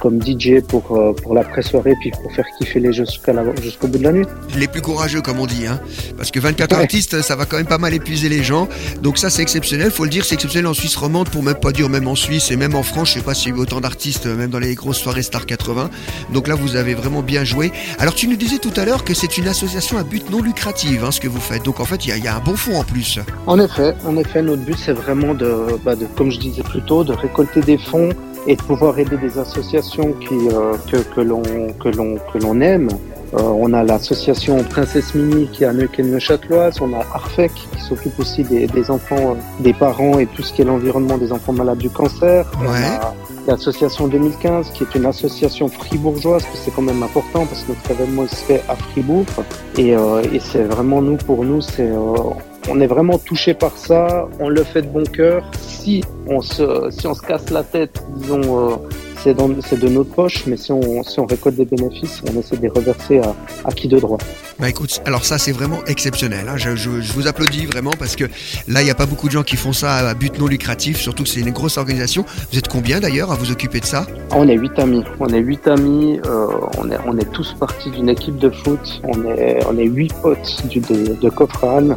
comme 0.00 0.20
DJ 0.22 0.60
pour, 0.66 0.96
euh, 0.96 1.12
pour 1.12 1.34
l'après-soirée 1.34 1.94
puis 2.00 2.10
pour 2.10 2.32
faire 2.32 2.44
kiffer 2.58 2.80
les 2.80 2.88
la- 2.88 3.54
jusqu'au 3.62 3.86
bout 3.88 3.98
de 3.98 4.02
la 4.04 4.12
nuit. 4.12 4.26
les 4.56 4.68
plus 4.68 4.80
courageux 4.82 5.20
comme 5.22 5.38
on 5.40 5.46
dit 5.46 5.66
hein. 5.66 5.80
Parce 6.16 6.30
que 6.30 6.40
24 6.40 6.72
Ouais. 6.76 6.82
artistes 6.82 7.22
ça 7.22 7.36
va 7.36 7.44
quand 7.46 7.56
même 7.56 7.66
pas 7.66 7.78
mal 7.78 7.94
épuiser 7.94 8.28
les 8.28 8.42
gens. 8.42 8.68
Donc 9.02 9.18
ça 9.18 9.30
c'est 9.30 9.42
exceptionnel. 9.42 9.90
Faut 9.90 10.04
le 10.04 10.10
dire 10.10 10.24
c'est 10.24 10.34
exceptionnel 10.34 10.66
en 10.66 10.74
Suisse 10.74 10.96
romande 10.96 11.28
pour 11.30 11.42
même 11.42 11.54
pas 11.56 11.72
dire 11.72 11.88
même 11.88 12.08
en 12.08 12.14
Suisse 12.14 12.50
et 12.50 12.56
même 12.56 12.74
en 12.74 12.82
France. 12.82 13.08
Je 13.10 13.14
sais 13.14 13.20
pas 13.24 13.34
s'il 13.34 13.50
y 13.50 13.54
a 13.54 13.56
eu 13.56 13.60
autant 13.60 13.80
d'artistes 13.80 14.26
même 14.26 14.50
dans 14.50 14.58
les 14.58 14.74
grosses 14.74 14.98
soirées 14.98 15.22
Star 15.22 15.46
80 15.46 15.90
donc 16.32 16.48
là 16.48 16.54
vous 16.54 16.76
avez 16.76 16.94
vraiment 16.94 17.22
bien 17.22 17.44
joué. 17.44 17.72
Alors 17.98 18.14
tu 18.14 18.28
nous 18.28 18.36
disais 18.36 18.58
tout 18.58 18.72
à 18.76 18.84
l'heure 18.84 19.04
que 19.04 19.14
c'est 19.14 19.38
une 19.38 19.48
association 19.48 19.98
à 19.98 20.02
but 20.02 20.30
non 20.30 20.42
lucratif 20.42 21.02
hein, 21.04 21.10
ce 21.10 21.20
que 21.20 21.28
vous 21.28 21.40
faites. 21.40 21.64
Donc 21.64 21.80
en 21.80 21.84
fait 21.84 22.04
il 22.04 22.08
y 22.08 22.12
a, 22.12 22.16
il 22.16 22.24
y 22.24 22.28
a 22.28 22.36
un 22.36 22.40
bon 22.40 22.56
fond 22.56 22.78
en 22.78 22.84
plus. 22.84 23.18
En 23.46 23.58
effet, 23.60 23.94
en 24.04 24.16
effet, 24.16 24.42
notre 24.42 24.62
but 24.62 24.76
c'est 24.78 24.92
vraiment 24.92 25.34
de, 25.34 25.78
bah, 25.84 25.94
de, 25.96 26.06
comme 26.16 26.30
je 26.30 26.38
disais 26.38 26.62
plus 26.62 26.82
tôt, 26.82 27.04
de 27.04 27.12
récolter 27.12 27.60
des 27.60 27.78
fonds 27.78 28.10
et 28.46 28.56
de 28.56 28.62
pouvoir 28.62 28.98
aider 28.98 29.16
des 29.16 29.38
associations 29.38 30.12
qui, 30.12 30.34
euh, 30.52 30.74
que, 30.90 30.96
que 30.98 31.20
l'on 31.20 31.42
que 31.80 31.88
l'on 31.88 32.16
que 32.32 32.38
l'on 32.38 32.60
aime. 32.60 32.88
Euh, 33.34 33.40
on 33.42 33.72
a 33.72 33.82
l'association 33.82 34.62
Princesse 34.62 35.12
Mini 35.14 35.48
qui 35.52 35.64
est 35.64 35.66
à 35.66 35.72
Neuquén-le-Châteloise, 35.72 36.80
on 36.80 36.94
a 36.94 37.00
Arfec 37.12 37.50
qui 37.72 37.80
s'occupe 37.82 38.18
aussi 38.20 38.44
des, 38.44 38.68
des 38.68 38.88
enfants, 38.90 39.32
euh, 39.32 39.62
des 39.64 39.72
parents 39.72 40.20
et 40.20 40.26
tout 40.26 40.42
ce 40.42 40.52
qui 40.52 40.62
est 40.62 40.64
l'environnement 40.64 41.18
des 41.18 41.32
enfants 41.32 41.52
malades 41.52 41.78
du 41.78 41.90
cancer. 41.90 42.46
On 42.60 42.70
Ouais. 42.70 42.84
a 43.00 43.14
l'association 43.48 44.06
2015 44.06 44.70
qui 44.70 44.84
est 44.84 44.94
une 44.94 45.06
association 45.06 45.66
fribourgeoise, 45.68 46.44
que 46.44 46.56
c'est 46.56 46.70
quand 46.74 46.82
même 46.82 47.02
important 47.02 47.46
parce 47.46 47.62
que 47.64 47.70
notre 47.72 47.90
événement 47.90 48.22
il 48.22 48.28
se 48.28 48.44
fait 48.44 48.62
à 48.68 48.76
Fribourg 48.76 49.26
et, 49.76 49.96
euh, 49.96 50.22
et 50.32 50.38
c'est 50.38 50.62
vraiment 50.64 51.02
nous 51.02 51.16
pour 51.16 51.44
nous 51.44 51.60
c'est 51.60 51.90
euh, 51.90 52.14
on 52.68 52.80
est 52.80 52.86
vraiment 52.86 53.18
touché 53.18 53.54
par 53.54 53.76
ça, 53.76 54.28
on 54.40 54.48
le 54.48 54.64
fait 54.64 54.82
de 54.82 54.88
bon 54.88 55.04
cœur. 55.04 55.44
Si 55.60 56.02
on 56.26 56.40
se, 56.40 56.88
si 56.90 57.06
on 57.06 57.14
se 57.14 57.22
casse 57.22 57.50
la 57.50 57.62
tête, 57.62 58.02
disons, 58.16 58.70
euh, 58.70 58.76
c'est 59.22 59.34
dans- 59.34 59.50
c'est 59.60 59.78
de 59.78 59.88
notre 59.88 60.10
poche, 60.10 60.44
mais 60.46 60.56
si 60.56 60.72
on, 60.72 61.02
si 61.04 61.18
on 61.20 61.26
récolte 61.26 61.56
des 61.56 61.64
bénéfices, 61.64 62.22
on 62.28 62.38
essaie 62.38 62.56
de 62.56 62.62
les 62.62 62.68
reverser 62.68 63.18
à, 63.20 63.34
à 63.64 63.72
qui 63.72 63.86
de 63.88 63.98
droit. 63.98 64.18
Bah 64.58 64.68
écoute, 64.68 65.00
alors 65.04 65.24
ça 65.24 65.38
c'est 65.38 65.52
vraiment 65.52 65.78
exceptionnel. 65.86 66.46
hein. 66.48 66.56
Je, 66.56 66.74
je- 66.76 67.00
je 67.00 67.12
vous 67.12 67.26
applaudis 67.28 67.66
vraiment 67.66 67.90
parce 67.98 68.16
que 68.16 68.24
là 68.68 68.80
il 68.82 68.84
n'y 68.84 68.90
a 68.90 68.94
pas 68.94 69.06
beaucoup 69.06 69.26
de 69.26 69.32
gens 69.32 69.42
qui 69.42 69.56
font 69.56 69.72
ça 69.72 69.94
à 69.96 70.14
but 70.14 70.38
non 70.38 70.46
lucratif, 70.46 70.96
surtout 70.98 71.22
que 71.24 71.28
c'est 71.28 71.40
une 71.40 71.50
grosse 71.50 71.76
organisation. 71.76 72.24
Vous 72.52 72.58
êtes 72.58 72.68
combien 72.68 72.98
d'ailleurs 73.00 73.30
à 73.32 73.36
vous 73.36 73.50
occuper 73.52 73.80
de 73.80 73.84
ça? 73.84 74.06
On 74.32 74.48
est 74.48 74.56
huit 74.56 74.78
amis. 74.78 75.04
On 75.20 75.28
est 75.28 75.40
huit 75.40 75.66
amis. 75.68 76.20
euh, 76.26 76.46
on 76.78 76.90
est 76.90 76.98
on 77.06 77.16
est 77.18 77.30
tous 77.32 77.54
partis 77.60 77.90
d'une 77.90 78.08
équipe 78.08 78.38
de 78.38 78.50
foot. 78.50 79.02
On 79.04 79.24
est 79.24 79.58
on 79.70 79.76
est 79.78 79.84
huit 79.86 80.12
potes 80.22 80.66
du, 80.68 80.80
de, 80.80 81.14
de 81.20 81.28
Cofran. 81.30 81.88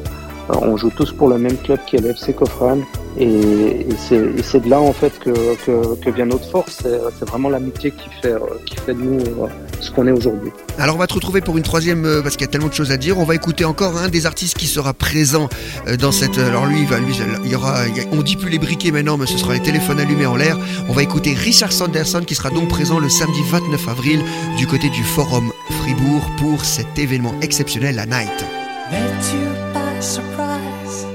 On 0.49 0.77
joue 0.77 0.89
tous 0.89 1.12
pour 1.12 1.29
le 1.29 1.38
même 1.38 1.57
club 1.57 1.79
qui 1.85 1.97
est 1.97 2.01
le 2.01 2.09
FC 2.09 2.33
Cofran. 2.33 2.79
Et, 3.17 3.27
et 3.27 3.95
c'est 4.43 4.59
de 4.59 4.69
là 4.69 4.79
en 4.79 4.93
fait 4.93 5.17
que, 5.19 5.31
que, 5.65 5.95
que 5.95 6.09
vient 6.09 6.25
notre 6.25 6.49
force. 6.49 6.83
C'est 7.19 7.29
vraiment 7.29 7.49
l'amitié 7.49 7.91
qui 7.91 8.09
fait 8.21 8.35
qui 8.65 8.75
fait 8.77 8.93
de 8.93 9.01
nous 9.01 9.19
euh, 9.19 9.47
ce 9.81 9.91
qu'on 9.91 10.07
est 10.07 10.12
aujourd'hui. 10.12 10.51
Alors 10.77 10.95
on 10.95 10.99
va 10.99 11.07
te 11.07 11.13
retrouver 11.13 11.41
pour 11.41 11.57
une 11.57 11.63
troisième 11.63 12.05
euh, 12.05 12.21
parce 12.21 12.35
qu'il 12.35 12.45
y 12.45 12.49
a 12.49 12.51
tellement 12.51 12.67
de 12.67 12.73
choses 12.73 12.91
à 12.91 12.97
dire. 12.97 13.17
On 13.17 13.25
va 13.25 13.35
écouter 13.35 13.65
encore 13.65 13.97
un 13.97 14.09
des 14.09 14.25
artistes 14.25 14.57
qui 14.57 14.67
sera 14.67 14.93
présent 14.93 15.49
euh, 15.88 15.97
dans 15.97 16.12
cette. 16.12 16.38
Alors 16.38 16.65
lui, 16.65 16.81
il 16.81 16.88
va, 16.88 16.99
lui, 16.99 17.13
il 17.43 17.51
y 17.51 17.55
aura. 17.55 17.81
on 18.12 18.21
dit 18.21 18.35
plus 18.35 18.49
les 18.49 18.59
briquets 18.59 18.91
maintenant, 18.91 19.17
mais 19.17 19.25
ce 19.25 19.38
sera 19.38 19.53
les 19.53 19.62
téléphones 19.62 19.99
allumés 19.99 20.25
en 20.25 20.35
l'air. 20.35 20.57
On 20.88 20.93
va 20.93 21.03
écouter 21.03 21.33
Richard 21.33 21.71
Sanderson 21.71 22.21
qui 22.25 22.35
sera 22.35 22.49
donc 22.49 22.69
présent 22.69 22.99
le 22.99 23.09
samedi 23.09 23.41
29 23.51 23.88
avril 23.88 24.21
du 24.57 24.67
côté 24.67 24.89
du 24.89 25.03
Forum 25.03 25.51
Fribourg 25.81 26.29
pour 26.38 26.65
cet 26.65 26.97
événement 26.97 27.33
exceptionnel, 27.41 27.95
la 27.95 28.05
Night. 28.05 29.58
Surprise. 30.01 31.05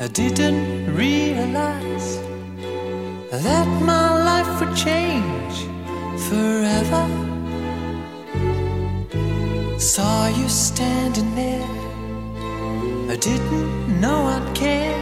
I 0.00 0.08
didn't 0.08 0.96
realize 0.96 2.18
that 3.30 3.66
my 3.82 4.08
life 4.24 4.60
would 4.60 4.74
change 4.76 5.56
forever. 6.28 7.04
Saw 9.78 10.28
you 10.28 10.48
standing 10.48 11.34
there. 11.34 11.68
I 13.10 13.16
didn't 13.16 14.00
know 14.00 14.26
I'd 14.34 14.54
care. 14.54 14.98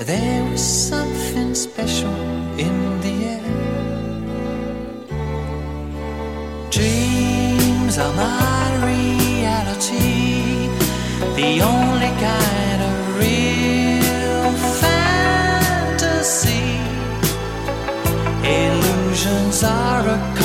There 0.00 0.44
was 0.50 0.62
something 0.62 1.54
special 1.54 2.14
in 2.56 3.00
the 3.00 3.14
air. 3.34 3.48
Dreams 6.70 7.98
are 7.98 8.14
my 8.14 8.66
reality, 8.92 10.27
the 11.40 11.62
only 11.62 12.10
kind 12.18 12.80
of 12.88 12.94
real 13.16 14.50
fantasy. 14.82 16.66
Illusions 18.42 19.62
are 19.62 20.04
a 20.16 20.37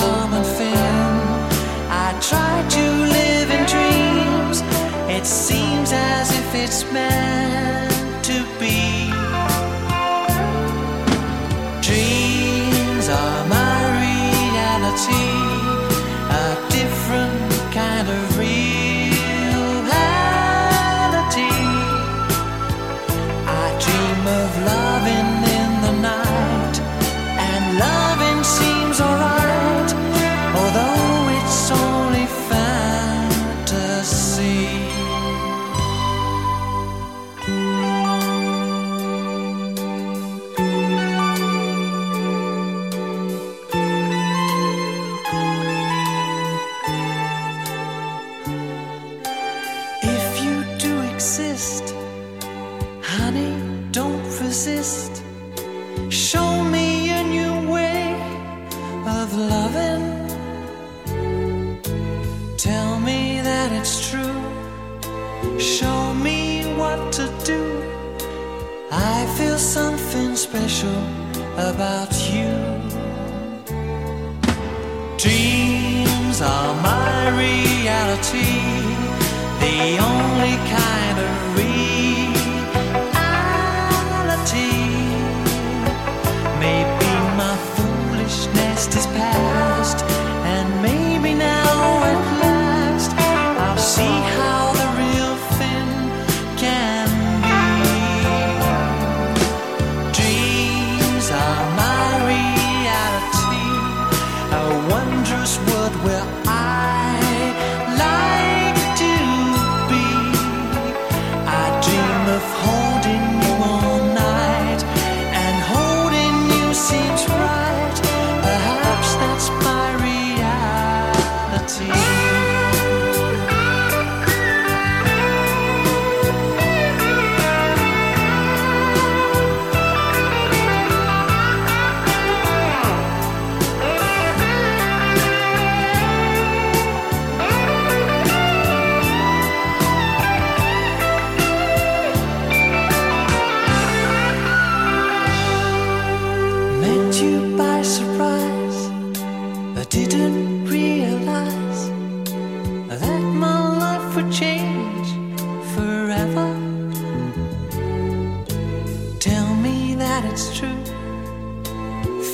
that 160.13 160.25
it's 160.31 160.55
true. 160.59 160.83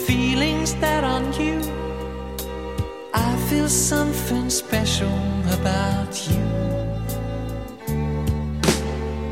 Feelings 0.05 0.75
that 0.83 1.01
aren't 1.05 1.39
you. 1.39 1.57
I 3.13 3.29
feel 3.49 3.69
something 3.69 4.49
special 4.49 5.17
about 5.57 6.13
you. 6.29 6.43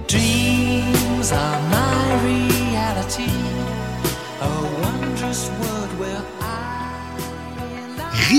Dreams 0.08 1.32
are. 1.34 1.67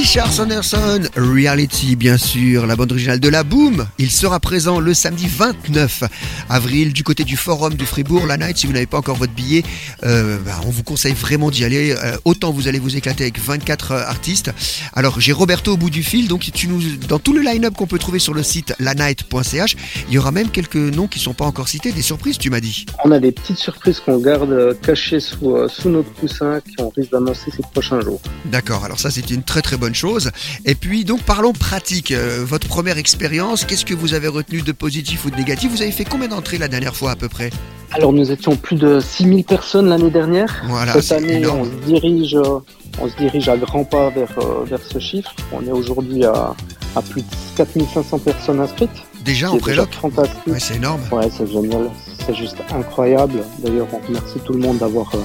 Richard 0.09 0.33
Sanderson, 0.33 1.03
Reality 1.17 1.95
bien 1.95 2.17
sûr, 2.17 2.67
la 2.67 2.77
bande 2.77 2.93
originale 2.93 3.21
de 3.21 3.29
la 3.29 3.45
Boom. 3.45 3.87
Il 3.99 4.11
sera 4.11 4.41
présent 4.41 4.81
le 4.81 4.95
samedi 4.95 5.29
29 5.29 6.05
avril 6.49 6.95
du 6.95 7.05
côté 7.05 7.25
du 7.25 7.37
Forum 7.37 7.75
du 7.75 7.85
Fribourg, 7.85 8.27
la 8.27 8.39
night. 8.39 8.57
Si 8.57 8.67
vous 8.67 8.73
n'avez 8.73 8.87
pas 8.87 8.97
encore 8.97 9.17
votre 9.17 9.35
billet, 9.35 9.65
euh, 10.05 10.39
bah, 10.47 10.63
on 10.67 10.71
vous 10.71 10.83
conseille 10.83 11.13
vraiment 11.13 11.51
d'y 11.51 11.63
aller. 11.63 11.93
Euh, 11.93 12.17
autant 12.25 12.53
vous 12.53 12.69
allez 12.69 12.79
vous 12.79 12.97
éclater 12.97 13.25
avec 13.25 13.39
24 13.39 13.93
euh, 13.93 14.03
artistes. 14.07 14.51
Alors 14.95 15.21
j'ai 15.21 15.33
Roberto 15.33 15.75
au 15.75 15.77
bout 15.77 15.91
du 15.91 16.03
fil, 16.03 16.27
donc 16.27 16.51
tu 16.55 16.69
nous, 16.69 16.81
dans 17.07 17.19
tout 17.19 17.35
le 17.35 17.43
line-up 17.43 17.75
qu'on 17.75 17.87
peut 17.87 17.99
trouver 17.99 18.19
sur 18.19 18.33
le 18.33 18.43
site 18.43 18.73
lanight.ch, 18.79 19.77
il 20.09 20.15
y 20.15 20.17
aura 20.17 20.31
même 20.31 20.49
quelques 20.49 20.77
noms 20.77 21.07
qui 21.07 21.19
sont 21.19 21.35
pas 21.35 21.45
encore 21.45 21.69
cités, 21.69 21.93
des 21.93 22.01
surprises 22.01 22.39
tu 22.39 22.49
m'as 22.49 22.61
dit. 22.61 22.87
On 23.05 23.13
a 23.13 23.19
des 23.19 23.31
petites 23.31 23.59
surprises 23.59 24.01
qu'on 24.01 24.17
garde 24.17 24.75
cachées 24.81 25.21
sous, 25.21 25.55
euh, 25.55 25.69
sous 25.69 25.91
notre 25.91 26.15
coussin 26.15 26.61
qu'on 26.79 26.89
risque 26.97 27.13
d'annoncer 27.13 27.51
ces 27.55 27.63
prochains 27.63 28.01
jours. 28.01 28.23
D'accord, 28.47 28.87
alors 28.87 28.99
ça 28.99 29.11
c'est 29.11 29.31
une 29.31 29.43
très 29.43 29.61
très 29.61 29.77
bonne 29.77 29.97
chose. 29.99 30.31
Et 30.65 30.75
puis 30.75 31.05
donc 31.05 31.23
parlons 31.23 31.53
pratique. 31.53 32.13
Euh, 32.13 32.45
votre 32.45 32.69
première 32.69 32.99
expérience, 32.99 33.65
qu'est-ce 33.65 33.85
que 33.85 33.95
vous 33.95 34.15
avez 34.15 34.29
retenu 34.29 34.63
de 34.63 34.73
positif 34.73 35.25
ou 35.25 35.31
de 35.31 35.37
négatif? 35.37 35.71
Vous 35.71 35.83
avez 35.83 35.91
fait 35.93 36.05
combien 36.05 36.29
d'entrées 36.29 36.59
la 36.59 36.69
dernière 36.69 36.95
fois 36.97 37.11
à 37.11 37.17
peu 37.17 37.29
près? 37.29 37.51
Alors 37.93 38.13
nous 38.13 38.31
étions 38.31 38.55
plus 38.57 38.77
de 38.77 39.01
6000 39.01 39.45
personnes 39.45 39.89
l'année 39.89 40.11
dernière. 40.11 40.63
Voilà, 40.69 40.93
Cette 41.01 41.13
année, 41.13 41.47
on 41.47 41.65
se 41.65 41.71
dirige, 41.87 42.35
euh, 42.35 42.59
on 43.01 43.09
se 43.09 43.17
dirige 43.17 43.49
à 43.49 43.57
grands 43.57 43.85
pas 43.85 44.11
vers, 44.11 44.29
euh, 44.39 44.65
vers 44.67 44.81
ce 44.83 44.99
chiffre. 44.99 45.35
On 45.53 45.67
est 45.67 45.73
aujourd'hui 45.73 46.25
à, 46.25 46.55
à 46.97 47.03
plus 47.03 47.23
de 47.23 47.27
4500 47.57 48.19
personnes 48.19 48.61
inscrites. 48.61 48.91
Déjà 49.25 49.51
en 49.51 49.59
préloc? 49.59 49.89
fantastique. 49.95 50.47
Ouais, 50.47 50.61
c'est 50.61 50.77
énorme. 50.77 51.01
Ouais, 51.11 51.29
c'est 51.37 51.51
génial. 51.51 51.91
C'est 52.27 52.35
juste 52.35 52.57
incroyable. 52.73 53.41
D'ailleurs, 53.65 53.87
on 53.93 54.07
remercie 54.07 54.39
tout 54.45 54.53
le 54.53 54.61
monde 54.61 54.79
d'avoir 54.79 55.11
euh, 55.15 55.19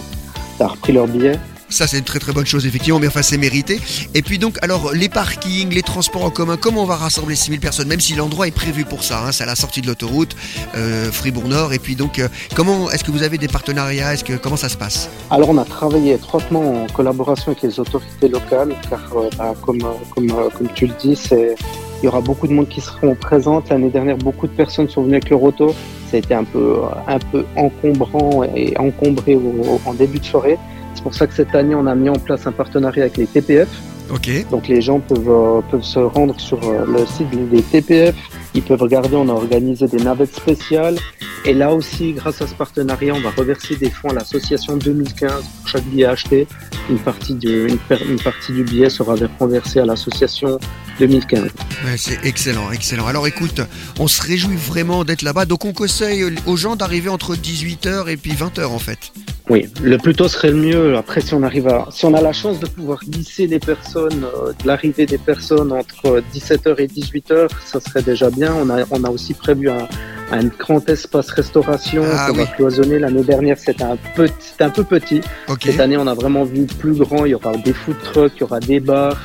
d'avoir 0.58 0.78
pris 0.78 0.94
leur 0.94 1.08
billet. 1.08 1.38
Ça 1.70 1.88
c'est 1.88 1.98
une 1.98 2.04
très 2.04 2.20
très 2.20 2.34
bonne 2.34 2.46
chose 2.46 2.66
effectivement, 2.66 3.00
mais 3.00 3.08
enfin 3.08 3.22
c'est 3.22 3.38
mérité. 3.38 3.80
Et 4.14 4.22
puis 4.22 4.38
donc 4.38 4.58
alors 4.62 4.94
les 4.94 5.10
parkings, 5.10 5.74
les 5.74 5.82
transports 5.82 6.24
en 6.24 6.30
commun, 6.30 6.58
comment 6.58 6.84
on 6.84 6.86
va 6.86 6.96
rassembler 6.96 7.36
6000 7.36 7.60
personnes 7.60 7.88
Même 7.88 8.00
si 8.00 8.14
l'endroit 8.16 8.48
est 8.48 8.52
prévu 8.52 8.86
pour 8.86 9.04
ça, 9.04 9.26
hein, 9.26 9.32
c'est 9.32 9.44
à 9.44 9.48
la 9.48 9.56
sortie 9.56 9.82
de 9.82 9.88
l'autoroute, 9.88 10.36
euh, 10.76 11.12
Fribourg 11.12 11.48
Nord. 11.48 11.74
Et 11.74 11.80
puis 11.80 11.96
donc 11.96 12.20
euh, 12.20 12.28
comment 12.56 12.92
est-ce 12.92 13.04
que 13.04 13.12
vous 13.12 13.24
avez 13.24 13.38
des 13.38 13.48
partenariats 13.48 14.14
Est-ce 14.14 14.24
que 14.24 14.34
comment 14.34 14.58
ça 14.58 14.70
se 14.70 14.78
passe? 14.78 15.10
Alors, 15.30 15.50
on 15.50 15.58
a 15.58 15.66
travaillé 15.66 16.14
étroitement 16.14 16.84
en 16.84 16.88
collaboration 16.88 17.52
avec 17.52 17.64
les 17.64 17.80
autorités 17.80 18.28
locales, 18.28 18.76
car 18.90 19.02
euh, 19.16 19.30
bah, 19.38 19.54
comme, 19.62 19.82
comme, 20.14 20.28
comme 20.28 20.68
tu 20.74 20.88
le 20.88 20.94
dis, 21.00 21.16
c'est 21.16 21.56
il 22.02 22.08
y 22.08 22.10
aura 22.10 22.20
beaucoup 22.20 22.48
de 22.48 22.54
monde 22.54 22.68
qui 22.68 22.82
seront 22.82 23.16
présentes. 23.16 23.70
L'année 23.70 23.90
dernière, 23.90 24.18
beaucoup 24.18 24.46
de 24.46 24.52
personnes 24.52 24.90
sont 24.90 25.04
venues 25.04 25.16
avec 25.16 25.30
leur 25.30 25.42
auto. 25.42 25.74
Ça 26.12 26.18
a 26.18 26.20
été 26.20 26.34
un 26.34 26.44
peu, 26.44 26.82
un 27.08 27.18
peu 27.18 27.46
encombrant 27.56 28.44
et 28.44 28.78
encombré 28.78 29.40
en 29.86 29.94
début 29.94 30.20
de 30.20 30.26
soirée. 30.26 30.60
C'est 31.04 31.10
pour 31.10 31.16
ça 31.16 31.28
que 31.28 31.34
cette 31.34 31.54
année, 31.54 31.76
on 31.76 31.86
a 31.86 31.96
mis 31.96 32.08
en 32.08 32.14
place 32.14 32.48
un 32.48 32.54
partenariat 32.54 33.04
avec 33.04 33.18
les 33.18 33.28
TPF. 33.28 33.68
Ok. 34.10 34.30
Donc 34.50 34.70
les 34.70 34.80
gens 34.80 35.02
peuvent, 35.02 35.30
euh, 35.30 35.60
peuvent 35.70 35.84
se 35.84 36.00
rendre 36.00 36.40
sur 36.40 36.64
euh, 36.64 36.86
le 36.88 37.06
site 37.06 37.30
des 37.50 37.62
TPF, 37.62 38.16
ils 38.54 38.62
peuvent 38.62 38.82
regarder, 38.82 39.18
on 39.18 39.28
a 39.28 39.34
organisé 39.34 39.86
des 39.88 39.98
navettes 39.98 40.34
spéciales. 40.34 40.96
Et 41.46 41.54
là 41.54 41.74
aussi, 41.74 42.14
grâce 42.14 42.42
à 42.42 42.48
ce 42.48 42.54
partenariat, 42.54 43.14
on 43.14 43.20
va 43.20 43.30
reverser 43.32 43.76
des 43.76 43.90
fonds 43.90 44.10
à 44.10 44.14
l'association 44.14 44.78
2015 44.78 45.32
pour 45.60 45.68
chaque 45.68 45.84
billet 45.84 46.06
acheté. 46.06 46.48
Une 46.90 47.00
partie 47.00 47.34
du, 47.34 47.68
une, 47.68 47.78
per- 47.78 48.04
une 48.10 48.20
partie 48.20 48.54
du 48.54 48.64
billet 48.64 48.90
sera 48.90 49.16
renversée 49.40 49.80
à 49.80 49.86
l'association 49.86 50.58
2015. 51.00 51.42
Ouais, 51.44 51.50
c'est 51.98 52.24
excellent, 52.26 52.72
excellent. 52.72 53.08
Alors 53.08 53.28
écoute, 53.28 53.60
on 54.00 54.08
se 54.08 54.22
réjouit 54.22 54.56
vraiment 54.56 55.04
d'être 55.04 55.22
là-bas. 55.22 55.46
Donc 55.46 55.66
on 55.66 55.74
conseille 55.74 56.24
aux 56.46 56.56
gens 56.56 56.78
d'arriver 56.78 57.10
entre 57.10 57.36
18h 57.36 58.08
et 58.10 58.16
puis 58.16 58.32
20h 58.32 58.66
en 58.66 58.80
fait. 58.80 59.12
Oui, 59.50 59.68
le 59.82 59.98
plus 59.98 60.16
tôt 60.16 60.30
serait 60.30 60.52
le 60.52 60.58
mieux. 60.58 60.96
Après, 60.96 61.20
si 61.20 61.34
on 61.34 61.44
arrive 61.44 61.68
à, 61.68 61.90
si 61.92 62.06
on 62.06 62.14
a 62.14 62.22
la 62.22 62.32
chance 62.32 62.62
de 62.62 62.68
pouvoir 62.68 63.00
glisser 63.06 63.48
les 63.48 63.60
personnes, 63.60 64.24
euh, 64.24 64.54
de 64.54 64.66
l'arrivée 64.68 65.06
des 65.06 65.18
personnes 65.18 65.74
entre 65.74 66.24
17h 66.34 66.76
et 66.80 66.88
18h, 66.88 67.50
ça 67.66 67.82
serait 67.82 68.02
déjà 68.04 68.30
bien. 68.30 68.54
On 68.54 68.70
a, 68.70 68.86
on 68.92 69.04
a 69.04 69.10
aussi 69.10 69.34
prévu 69.34 69.70
un, 69.70 69.86
un 70.34 70.46
grand 70.48 70.88
espace 70.90 71.30
restauration 71.32 72.04
Ah 72.06 72.28
qu'on 72.28 72.34
oui. 72.38 72.40
va 72.40 72.46
cloisonner. 72.48 73.00
L'année 73.00 73.24
dernière, 73.24 73.58
c'était 73.58 73.84
un 73.84 73.98
peu, 74.16 74.28
un 74.60 74.70
peu 74.70 74.84
petit. 74.84 75.22
Cette 75.64 75.80
année, 75.80 75.98
on 75.98 76.08
a 76.08 76.14
vraiment 76.14 76.44
vu 76.44 76.66
plus 76.66 76.94
grand. 76.94 77.26
Il 77.26 77.32
y 77.32 77.36
aura 77.36 77.54
des 77.58 77.74
food 77.74 77.96
trucks, 78.04 78.34
il 78.38 78.42
y 78.42 78.44
aura 78.44 78.60
des 78.60 78.80
bars. 78.80 79.20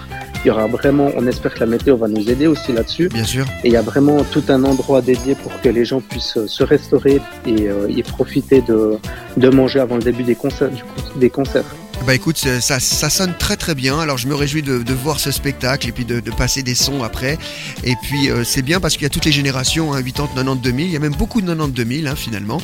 Il 0.44 0.48
y 0.48 0.50
aura 0.52 0.68
vraiment, 0.68 1.08
on 1.16 1.26
espère 1.26 1.52
que 1.52 1.60
la 1.60 1.66
météo 1.66 1.96
va 1.96 2.06
nous 2.06 2.30
aider 2.30 2.46
aussi 2.46 2.72
là-dessus. 2.72 3.08
Bien 3.08 3.24
sûr. 3.24 3.44
Et 3.64 3.68
il 3.68 3.72
y 3.72 3.76
a 3.76 3.82
vraiment 3.82 4.22
tout 4.30 4.44
un 4.48 4.62
endroit 4.64 5.00
dédié 5.02 5.34
pour 5.34 5.60
que 5.60 5.68
les 5.68 5.84
gens 5.84 6.00
puissent 6.00 6.36
euh, 6.36 6.46
se 6.46 6.62
restaurer 6.62 7.20
et, 7.44 7.68
euh, 7.68 7.88
y 7.90 8.00
profiter 8.04 8.60
de, 8.60 8.98
de 9.36 9.48
manger 9.48 9.80
avant 9.80 9.96
le 9.96 10.02
début 10.02 10.22
des 10.22 10.36
concerts. 10.36 10.70
du- 10.70 10.84
des 11.18 11.28
concerts. 11.30 11.64
Bah 12.06 12.14
écoute, 12.14 12.38
ça, 12.38 12.80
ça, 12.80 13.10
sonne 13.10 13.34
très 13.38 13.56
très 13.56 13.74
bien. 13.74 13.98
Alors 13.98 14.16
je 14.16 14.28
me 14.28 14.34
réjouis 14.34 14.62
de, 14.62 14.94
voir 14.94 15.20
ce 15.20 15.30
spectacle 15.30 15.88
et 15.88 15.92
puis 15.92 16.04
de, 16.04 16.20
passer 16.30 16.62
des 16.62 16.74
sons 16.74 17.02
après. 17.02 17.36
Et 17.84 17.94
puis 18.02 18.30
euh, 18.30 18.44
c'est 18.44 18.62
bien 18.62 18.80
parce 18.80 18.94
qu'il 18.94 19.02
y 19.02 19.06
a 19.06 19.10
toutes 19.10 19.26
les 19.26 19.32
générations, 19.32 19.92
hein, 19.92 20.02
80, 20.02 20.28
90, 20.34 20.62
2000. 20.62 20.86
Il 20.86 20.92
y 20.92 20.96
a 20.96 21.00
même 21.00 21.14
beaucoup 21.14 21.40
de 21.40 21.46
90, 21.46 21.74
2000 21.74 22.06
hein, 22.06 22.14
finalement. 22.16 22.60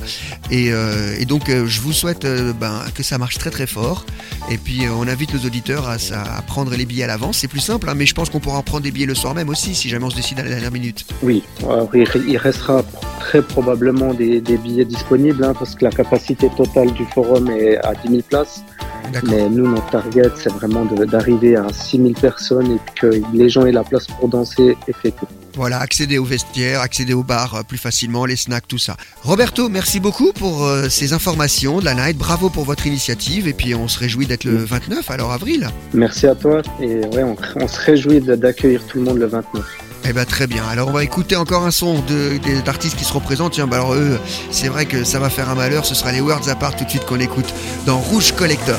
Et, 0.50 0.72
euh, 0.72 1.22
donc 1.24 1.48
euh, 1.48 1.66
je 1.66 1.80
vous 1.80 1.92
souhaite 1.92 2.24
euh, 2.24 2.52
ben, 2.52 2.82
que 2.94 3.02
ça 3.02 3.18
marche 3.18 3.38
très 3.38 3.50
très 3.50 3.66
fort. 3.66 4.06
Et 4.50 4.56
puis 4.56 4.86
euh, 4.86 4.90
on 4.96 5.08
invite 5.08 5.34
nos 5.34 5.40
auditeurs 5.40 5.88
à, 5.88 5.96
prendre 6.42 6.74
les 6.74 6.86
billets 6.86 7.04
à 7.04 7.08
l'avance. 7.08 7.38
C'est 7.38 7.48
plus 7.48 7.60
simple, 7.60 7.88
hein, 7.88 7.94
mais 7.96 8.06
je 8.06 8.14
pense 8.14 8.30
qu'on 8.30 8.40
pourra 8.40 8.58
en 8.58 8.62
prendre 8.62 8.84
des 8.84 8.90
billets 8.90 9.06
le 9.06 9.14
soir 9.14 9.34
même 9.34 9.48
aussi 9.48 9.74
si 9.74 9.88
jamais 9.88 10.04
on 10.04 10.10
se 10.10 10.16
décide 10.16 10.40
à 10.40 10.42
la 10.42 10.50
dernière 10.50 10.72
minute. 10.72 11.06
Oui, 11.22 11.42
il 12.26 12.36
restera 12.36 12.82
très 13.20 13.42
probablement 13.42 14.14
des, 14.14 14.40
des 14.40 14.56
billets 14.56 14.84
disponibles 14.84 15.44
hein, 15.44 15.54
parce 15.58 15.74
que 15.74 15.84
la 15.84 15.90
capacité 15.90 16.48
totale 16.56 16.92
du 16.92 17.04
forum 17.06 17.50
est 17.50 17.76
à 17.78 17.94
10 17.94 18.08
000 18.08 18.22
places. 18.22 18.64
Mais 19.26 19.48
nous, 19.48 19.68
notre 19.68 19.90
target, 19.90 20.30
c'est 20.36 20.52
vraiment 20.52 20.84
d'arriver 20.84 21.56
à 21.56 21.66
6 21.72 21.96
000 21.98 22.12
personnes 22.12 22.72
et 22.72 23.00
que 23.00 23.20
les 23.32 23.48
gens 23.48 23.66
aient 23.66 23.72
la 23.72 23.84
place 23.84 24.06
pour 24.06 24.28
danser 24.28 24.76
et 24.88 24.92
fêter. 24.92 25.26
Voilà, 25.54 25.78
accéder 25.78 26.18
aux 26.18 26.24
vestiaires, 26.24 26.80
accéder 26.80 27.14
aux 27.14 27.22
bars 27.22 27.54
euh, 27.54 27.62
plus 27.62 27.78
facilement, 27.78 28.26
les 28.26 28.34
snacks, 28.34 28.66
tout 28.66 28.78
ça. 28.78 28.96
Roberto, 29.22 29.68
merci 29.68 30.00
beaucoup 30.00 30.32
pour 30.32 30.64
euh, 30.64 30.88
ces 30.88 31.12
informations 31.12 31.78
de 31.78 31.84
la 31.84 31.94
night. 31.94 32.18
Bravo 32.18 32.50
pour 32.50 32.64
votre 32.64 32.88
initiative. 32.88 33.46
Et 33.46 33.52
puis 33.52 33.74
on 33.74 33.86
se 33.86 33.98
réjouit 33.98 34.26
d'être 34.26 34.44
le 34.44 34.56
29, 34.56 35.10
alors 35.10 35.32
avril. 35.32 35.68
Merci 35.92 36.26
à 36.26 36.34
toi 36.34 36.60
et 36.80 37.06
ouais, 37.06 37.22
on, 37.22 37.36
on 37.56 37.68
se 37.68 37.80
réjouit 37.80 38.20
d'accueillir 38.20 38.84
tout 38.86 38.98
le 38.98 39.04
monde 39.04 39.18
le 39.18 39.26
29. 39.26 39.83
Eh 40.06 40.12
ben 40.12 40.24
très 40.26 40.46
bien. 40.46 40.64
Alors 40.68 40.88
on 40.88 40.92
va 40.92 41.02
écouter 41.02 41.34
encore 41.36 41.64
un 41.64 41.70
son 41.70 42.00
de- 42.00 42.36
des- 42.38 42.60
d'artistes 42.62 42.96
qui 42.96 43.04
seront 43.04 43.20
présents. 43.20 43.48
Tiens, 43.48 43.66
bah 43.66 43.76
alors 43.76 43.94
eux, 43.94 44.18
c'est 44.50 44.68
vrai 44.68 44.84
que 44.86 45.02
ça 45.02 45.18
va 45.18 45.30
faire 45.30 45.48
un 45.48 45.54
malheur. 45.54 45.86
Ce 45.86 45.94
sera 45.94 46.12
les 46.12 46.20
Words 46.20 46.48
Apart 46.50 46.76
tout 46.76 46.84
de 46.84 46.90
suite 46.90 47.06
qu'on 47.06 47.20
écoute 47.20 47.52
dans 47.86 47.98
Rouge 47.98 48.32
Collector. 48.32 48.78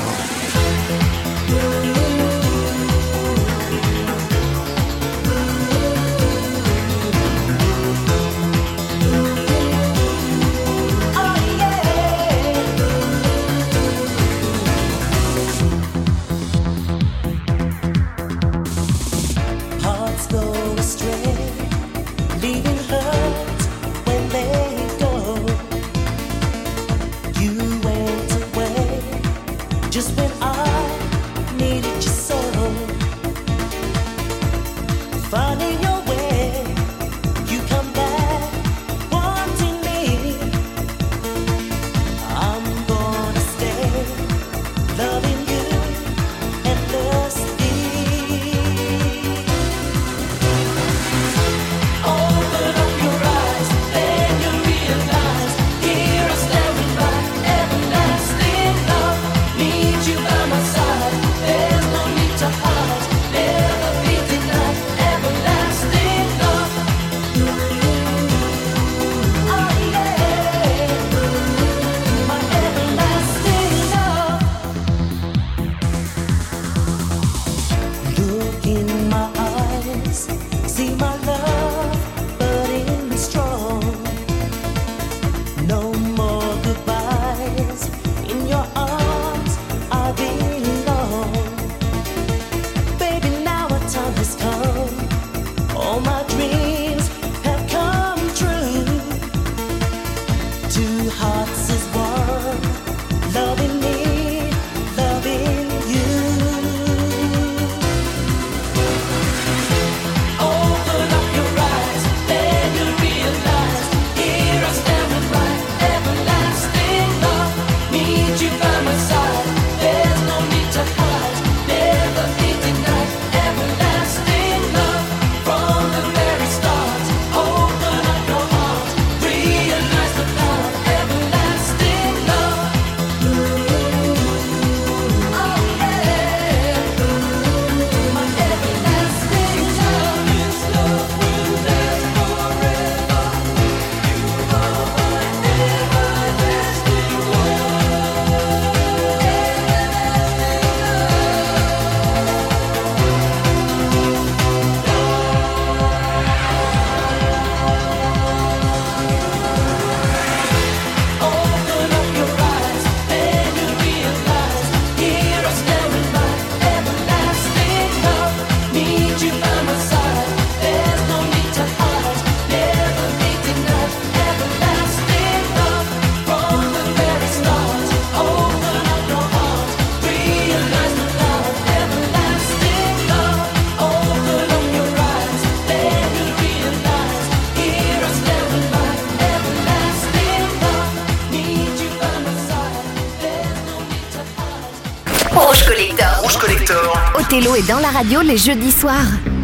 Est 197.56 197.68
dans 197.70 197.78
la 197.78 197.88
radio 197.88 198.20
les 198.20 198.36
jeudis 198.36 198.70
soirs. 198.70 199.35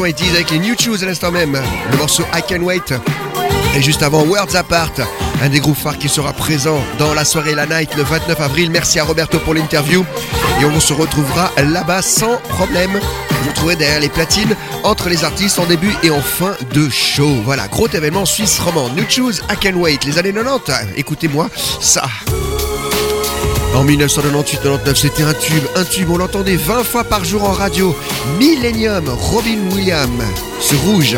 Son 0.00 0.06
80 0.06 0.34
avec 0.34 0.50
les 0.50 0.58
New 0.60 0.74
Choose 0.78 1.02
à 1.02 1.06
l'instant 1.06 1.30
même. 1.30 1.60
Le 1.90 1.96
morceau 1.98 2.22
I 2.34 2.40
Can 2.48 2.62
Wait. 2.62 2.94
Et 3.76 3.82
juste 3.82 4.02
avant, 4.02 4.22
Words 4.22 4.56
Apart, 4.56 4.92
un 5.42 5.48
des 5.50 5.60
groupes 5.60 5.76
phares 5.76 5.98
qui 5.98 6.08
sera 6.08 6.32
présent 6.32 6.80
dans 6.98 7.12
la 7.12 7.26
soirée 7.26 7.54
La 7.54 7.66
Night 7.66 7.94
le 7.96 8.02
29 8.02 8.40
avril. 8.40 8.70
Merci 8.70 8.98
à 8.98 9.04
Roberto 9.04 9.38
pour 9.40 9.52
l'interview. 9.52 10.04
Et 10.60 10.64
on 10.64 10.80
se 10.80 10.94
retrouvera 10.94 11.50
là-bas 11.58 12.00
sans 12.00 12.38
problème. 12.48 12.98
Vous 13.42 13.52
trouverez 13.52 13.76
derrière 13.76 14.00
les 14.00 14.08
platines 14.08 14.56
entre 14.84 15.10
les 15.10 15.22
artistes 15.22 15.58
en 15.58 15.66
début 15.66 15.94
et 16.02 16.10
en 16.10 16.22
fin 16.22 16.56
de 16.72 16.88
show. 16.88 17.34
Voilà, 17.44 17.68
gros 17.68 17.88
événement 17.88 18.24
suisse 18.24 18.58
roman. 18.58 18.88
New 18.96 19.04
Choose, 19.06 19.42
I 19.50 19.56
Can 19.62 19.78
Wait. 19.78 19.98
Les 20.06 20.18
années 20.18 20.32
90, 20.32 20.94
écoutez-moi 20.96 21.50
ça. 21.80 22.04
En 23.74 23.84
1998-99, 23.84 24.94
c'était 24.94 25.22
un 25.22 25.32
tube, 25.32 25.64
un 25.76 25.84
tube, 25.84 26.10
on 26.10 26.18
l'entendait 26.18 26.56
20 26.56 26.82
fois 26.82 27.04
par 27.04 27.24
jour 27.24 27.44
en 27.44 27.52
radio. 27.52 27.96
Millennium, 28.38 29.08
Robin 29.08 29.58
Williams, 29.72 30.24
ce 30.60 30.74
rouge. 30.74 31.16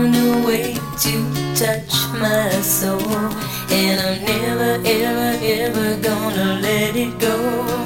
found 0.00 0.16
a 0.16 0.46
way 0.46 0.74
to 0.98 1.54
touch 1.54 1.92
my 2.18 2.50
soul. 2.62 3.00
And 3.70 4.00
I'm 4.00 4.24
never, 4.24 4.82
ever, 4.86 5.38
ever 5.42 6.02
gonna 6.02 6.60
let 6.60 6.96
it 6.96 7.18
go. 7.18 7.79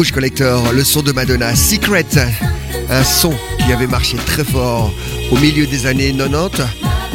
Rouge 0.00 0.12
Collector, 0.12 0.72
le 0.72 0.82
son 0.82 1.02
de 1.02 1.12
Madonna, 1.12 1.54
Secret, 1.54 2.06
un 2.88 3.04
son 3.04 3.34
qui 3.58 3.70
avait 3.70 3.86
marché 3.86 4.16
très 4.16 4.44
fort 4.44 4.94
au 5.30 5.36
milieu 5.36 5.66
des 5.66 5.84
années 5.84 6.14
90, 6.16 6.62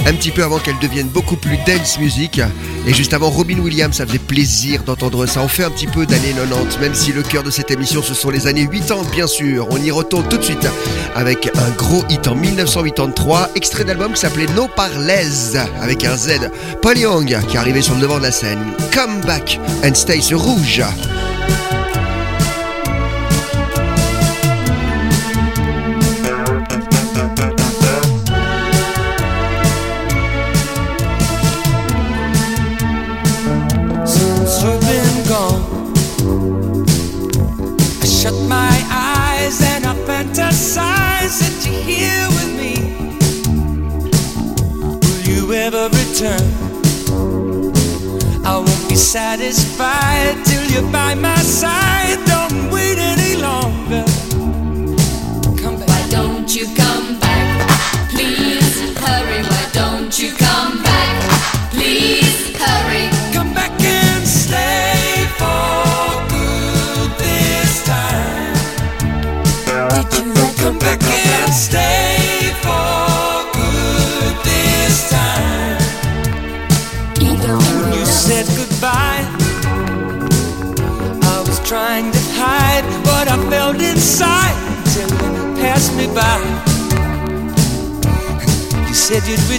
un 0.05 0.13
petit 0.13 0.29
peu 0.29 0.43
avant 0.43 0.59
qu'elle 0.59 0.77
devienne 0.77 1.07
beaucoup 1.07 1.36
plus 1.36 1.57
dance 1.65 1.97
music. 1.97 2.39
Et 2.86 2.93
juste 2.93 3.15
avant 3.15 3.31
Robin 3.31 3.57
Williams, 3.57 3.95
ça 3.95 4.05
faisait 4.05 4.19
plaisir 4.19 4.83
d'entendre 4.83 5.25
ça. 5.25 5.41
On 5.41 5.47
fait 5.47 5.63
un 5.63 5.71
petit 5.71 5.88
peu 5.88 6.05
d'années 6.05 6.36
90, 6.36 6.77
même 6.79 6.93
si 6.93 7.11
le 7.11 7.23
cœur 7.23 7.41
de 7.41 7.49
cette 7.49 7.71
émission, 7.71 8.03
ce 8.03 8.13
sont 8.13 8.29
les 8.29 8.45
années 8.45 8.69
80, 8.71 9.09
bien 9.11 9.25
sûr. 9.25 9.65
On 9.71 9.81
y 9.81 9.89
retourne 9.89 10.29
tout 10.29 10.38
de 10.38 10.43
suite 10.43 10.67
avec 11.15 11.49
un 11.55 11.71
gros 11.71 12.03
hit 12.11 12.27
en 12.27 12.36
1983, 12.36 13.49
extrait 13.55 13.83
d'album 13.83 14.13
qui 14.13 14.19
s'appelait 14.19 14.45
No 14.55 14.67
Parlez, 14.67 15.57
avec 15.81 16.03
un 16.03 16.15
Z. 16.15 16.51
Paul 16.83 16.99
Young, 16.99 17.36
qui 17.47 17.57
arrivé 17.57 17.81
sur 17.81 17.95
le 17.95 18.01
devant 18.01 18.19
de 18.19 18.23
la 18.23 18.31
scène. 18.31 18.63
Come 18.93 19.21
back 19.21 19.59
and 19.83 19.95
stay 19.95 20.21
sur 20.21 20.39
rouge. 20.39 20.83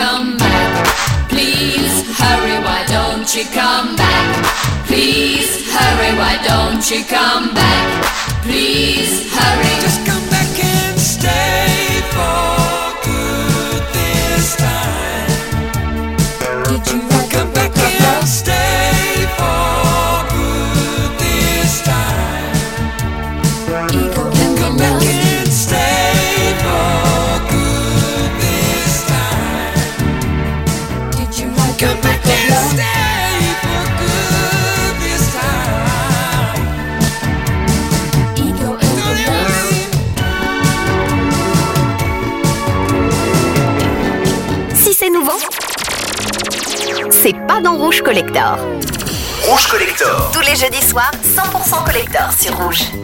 come 0.00 0.36
back? 0.38 1.28
Please 1.28 1.96
hurry. 2.18 2.56
Why 2.66 2.80
don't 2.86 3.28
you 3.36 3.44
come 3.60 3.96
back? 3.96 4.28
Please 4.86 5.50
hurry. 5.74 6.12
Why 6.20 6.34
don't 6.50 6.84
you 6.90 7.04
come 7.04 7.52
back? 7.54 7.86
Please 8.42 9.12
hurry. 9.36 9.74
Just 9.84 10.00
come 10.06 10.26
back 10.34 10.52
and 10.64 10.98
stay 10.98 12.00
for 12.14 12.59
c'est 44.92 45.08
nouveau, 45.08 45.32
c'est 47.10 47.32
pas 47.46 47.60
dans 47.62 47.76
Rouge 47.76 48.02
Collector. 48.02 48.58
Rouge 49.48 49.66
Collector. 49.68 50.30
Tous 50.34 50.40
les 50.40 50.56
jeudis 50.56 50.86
soirs, 50.86 51.10
100% 51.24 51.84
collector 51.86 52.30
sur 52.38 52.54
Rouge. 52.58 52.99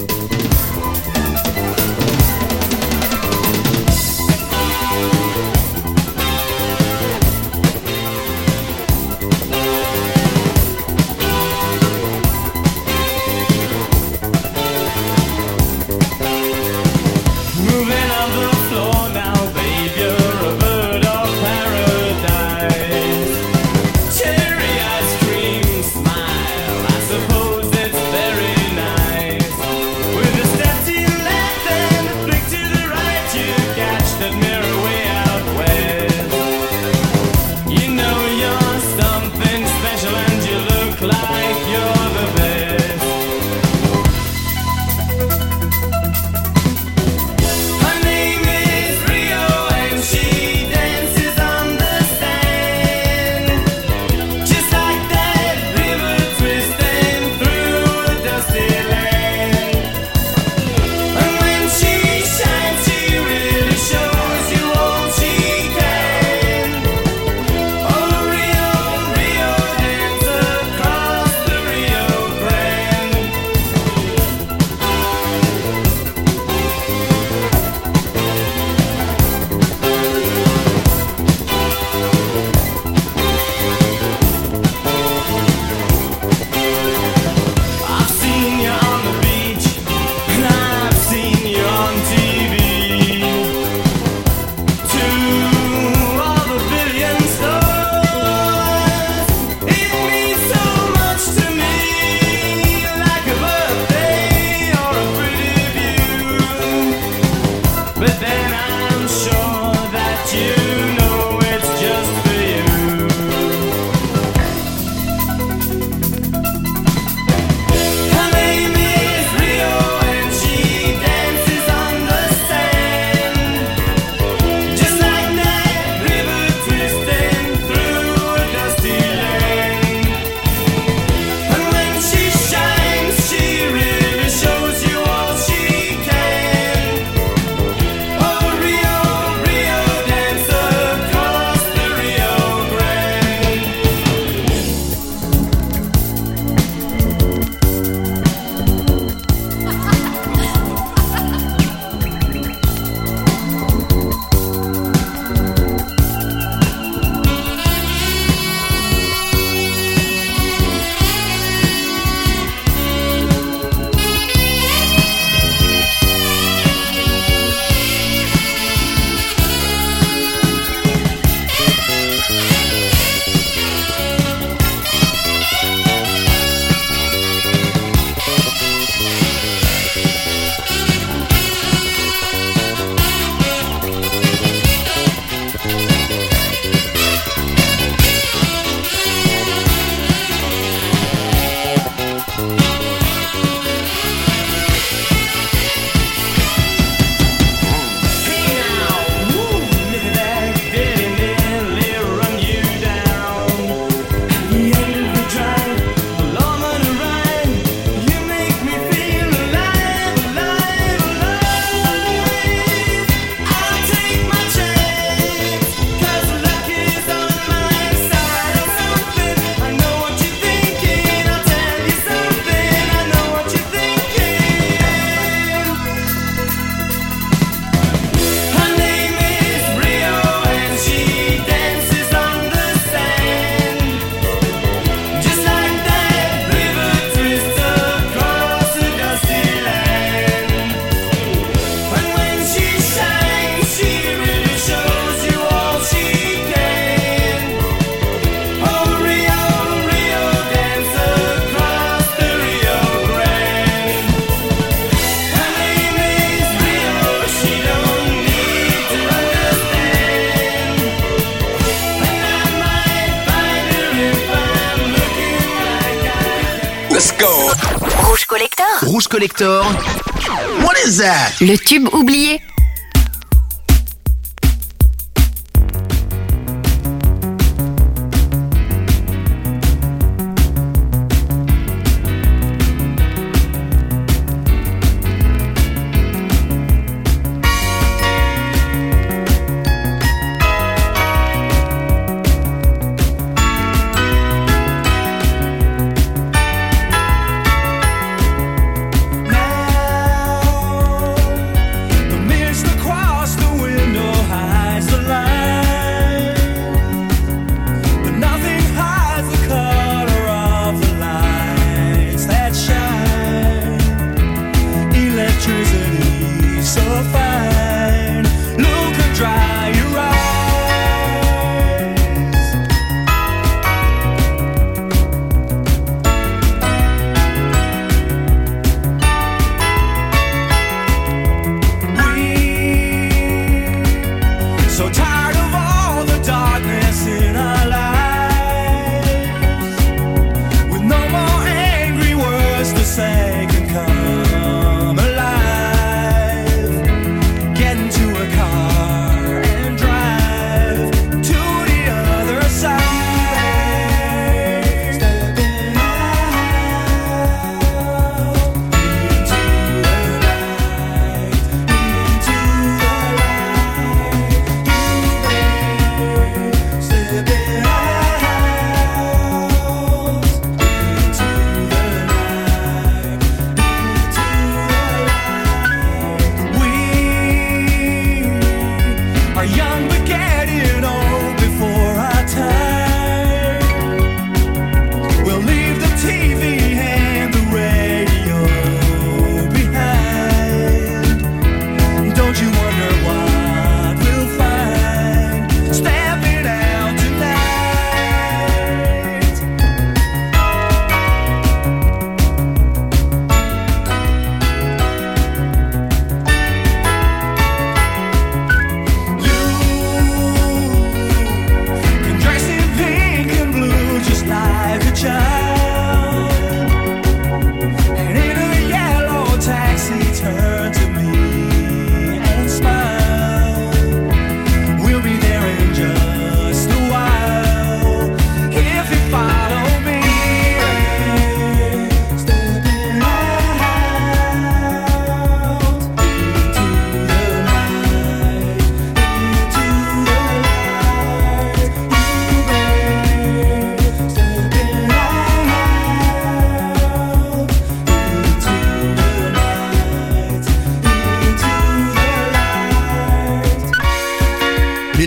Le 271.40 271.56
tube 271.56 271.88
oublié. 271.92 272.40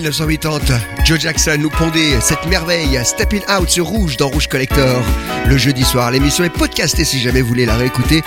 Peterson 0.10 0.26
Vitotta 0.26 0.99
1980, 1.10 1.16
Joe 1.16 1.20
Jackson 1.20 1.58
nous 1.60 1.70
pondait 1.70 2.22
cette 2.22 2.46
merveille 2.46 3.00
Stepping 3.04 3.42
Out 3.50 3.70
sur 3.70 3.88
Rouge 3.88 4.16
dans 4.18 4.28
Rouge 4.28 4.48
Collector 4.48 5.02
le 5.48 5.58
jeudi 5.58 5.84
soir. 5.84 6.12
L'émission 6.12 6.44
est 6.44 6.52
podcastée 6.52 7.04
si 7.04 7.20
jamais 7.20 7.42
vous 7.42 7.48
voulez 7.48 7.66
la 7.66 7.76
réécouter. 7.76 8.22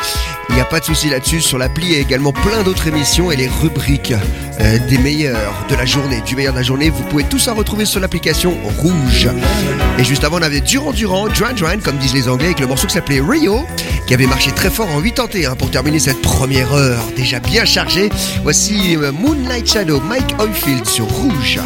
Il 0.48 0.56
n'y 0.56 0.60
a 0.60 0.64
pas 0.64 0.80
de 0.80 0.84
souci 0.84 1.08
là-dessus. 1.08 1.40
Sur 1.40 1.58
l'appli, 1.58 1.86
il 1.86 1.92
y 1.92 1.96
a 1.96 2.00
également 2.00 2.32
plein 2.32 2.62
d'autres 2.64 2.88
émissions 2.88 3.30
et 3.30 3.36
les 3.36 3.46
rubriques 3.46 4.14
euh, 4.60 4.78
des 4.88 4.98
meilleurs 4.98 5.64
de 5.68 5.76
la 5.76 5.84
journée, 5.84 6.20
du 6.22 6.34
meilleur 6.34 6.52
de 6.54 6.58
la 6.58 6.64
journée. 6.64 6.90
Vous 6.90 7.04
pouvez 7.04 7.24
tout 7.24 7.38
ça 7.38 7.52
retrouver 7.52 7.84
sur 7.84 8.00
l'application 8.00 8.56
Rouge. 8.78 9.28
Et 9.98 10.04
juste 10.04 10.24
avant, 10.24 10.38
on 10.38 10.42
avait 10.42 10.60
Durand 10.60 10.92
Durand, 10.92 11.28
Duran 11.28 11.52
Duran, 11.52 11.78
comme 11.84 11.98
disent 11.98 12.14
les 12.14 12.28
Anglais, 12.28 12.46
avec 12.46 12.60
le 12.60 12.66
morceau 12.66 12.88
qui 12.88 12.94
s'appelait 12.94 13.20
Rio, 13.20 13.64
qui 14.08 14.14
avait 14.14 14.26
marché 14.26 14.50
très 14.50 14.70
fort 14.70 14.88
en 14.90 15.00
81 15.00 15.54
pour 15.54 15.70
terminer 15.70 16.00
cette 16.00 16.20
première 16.20 16.72
heure 16.72 17.04
déjà 17.16 17.38
bien 17.38 17.64
chargée. 17.64 18.10
Voici 18.42 18.96
euh, 18.96 19.12
Moonlight 19.12 19.70
Shadow, 19.70 20.00
Mike 20.00 20.34
Oldfield 20.40 20.86
sur 20.86 21.06
Rouge. 21.06 21.60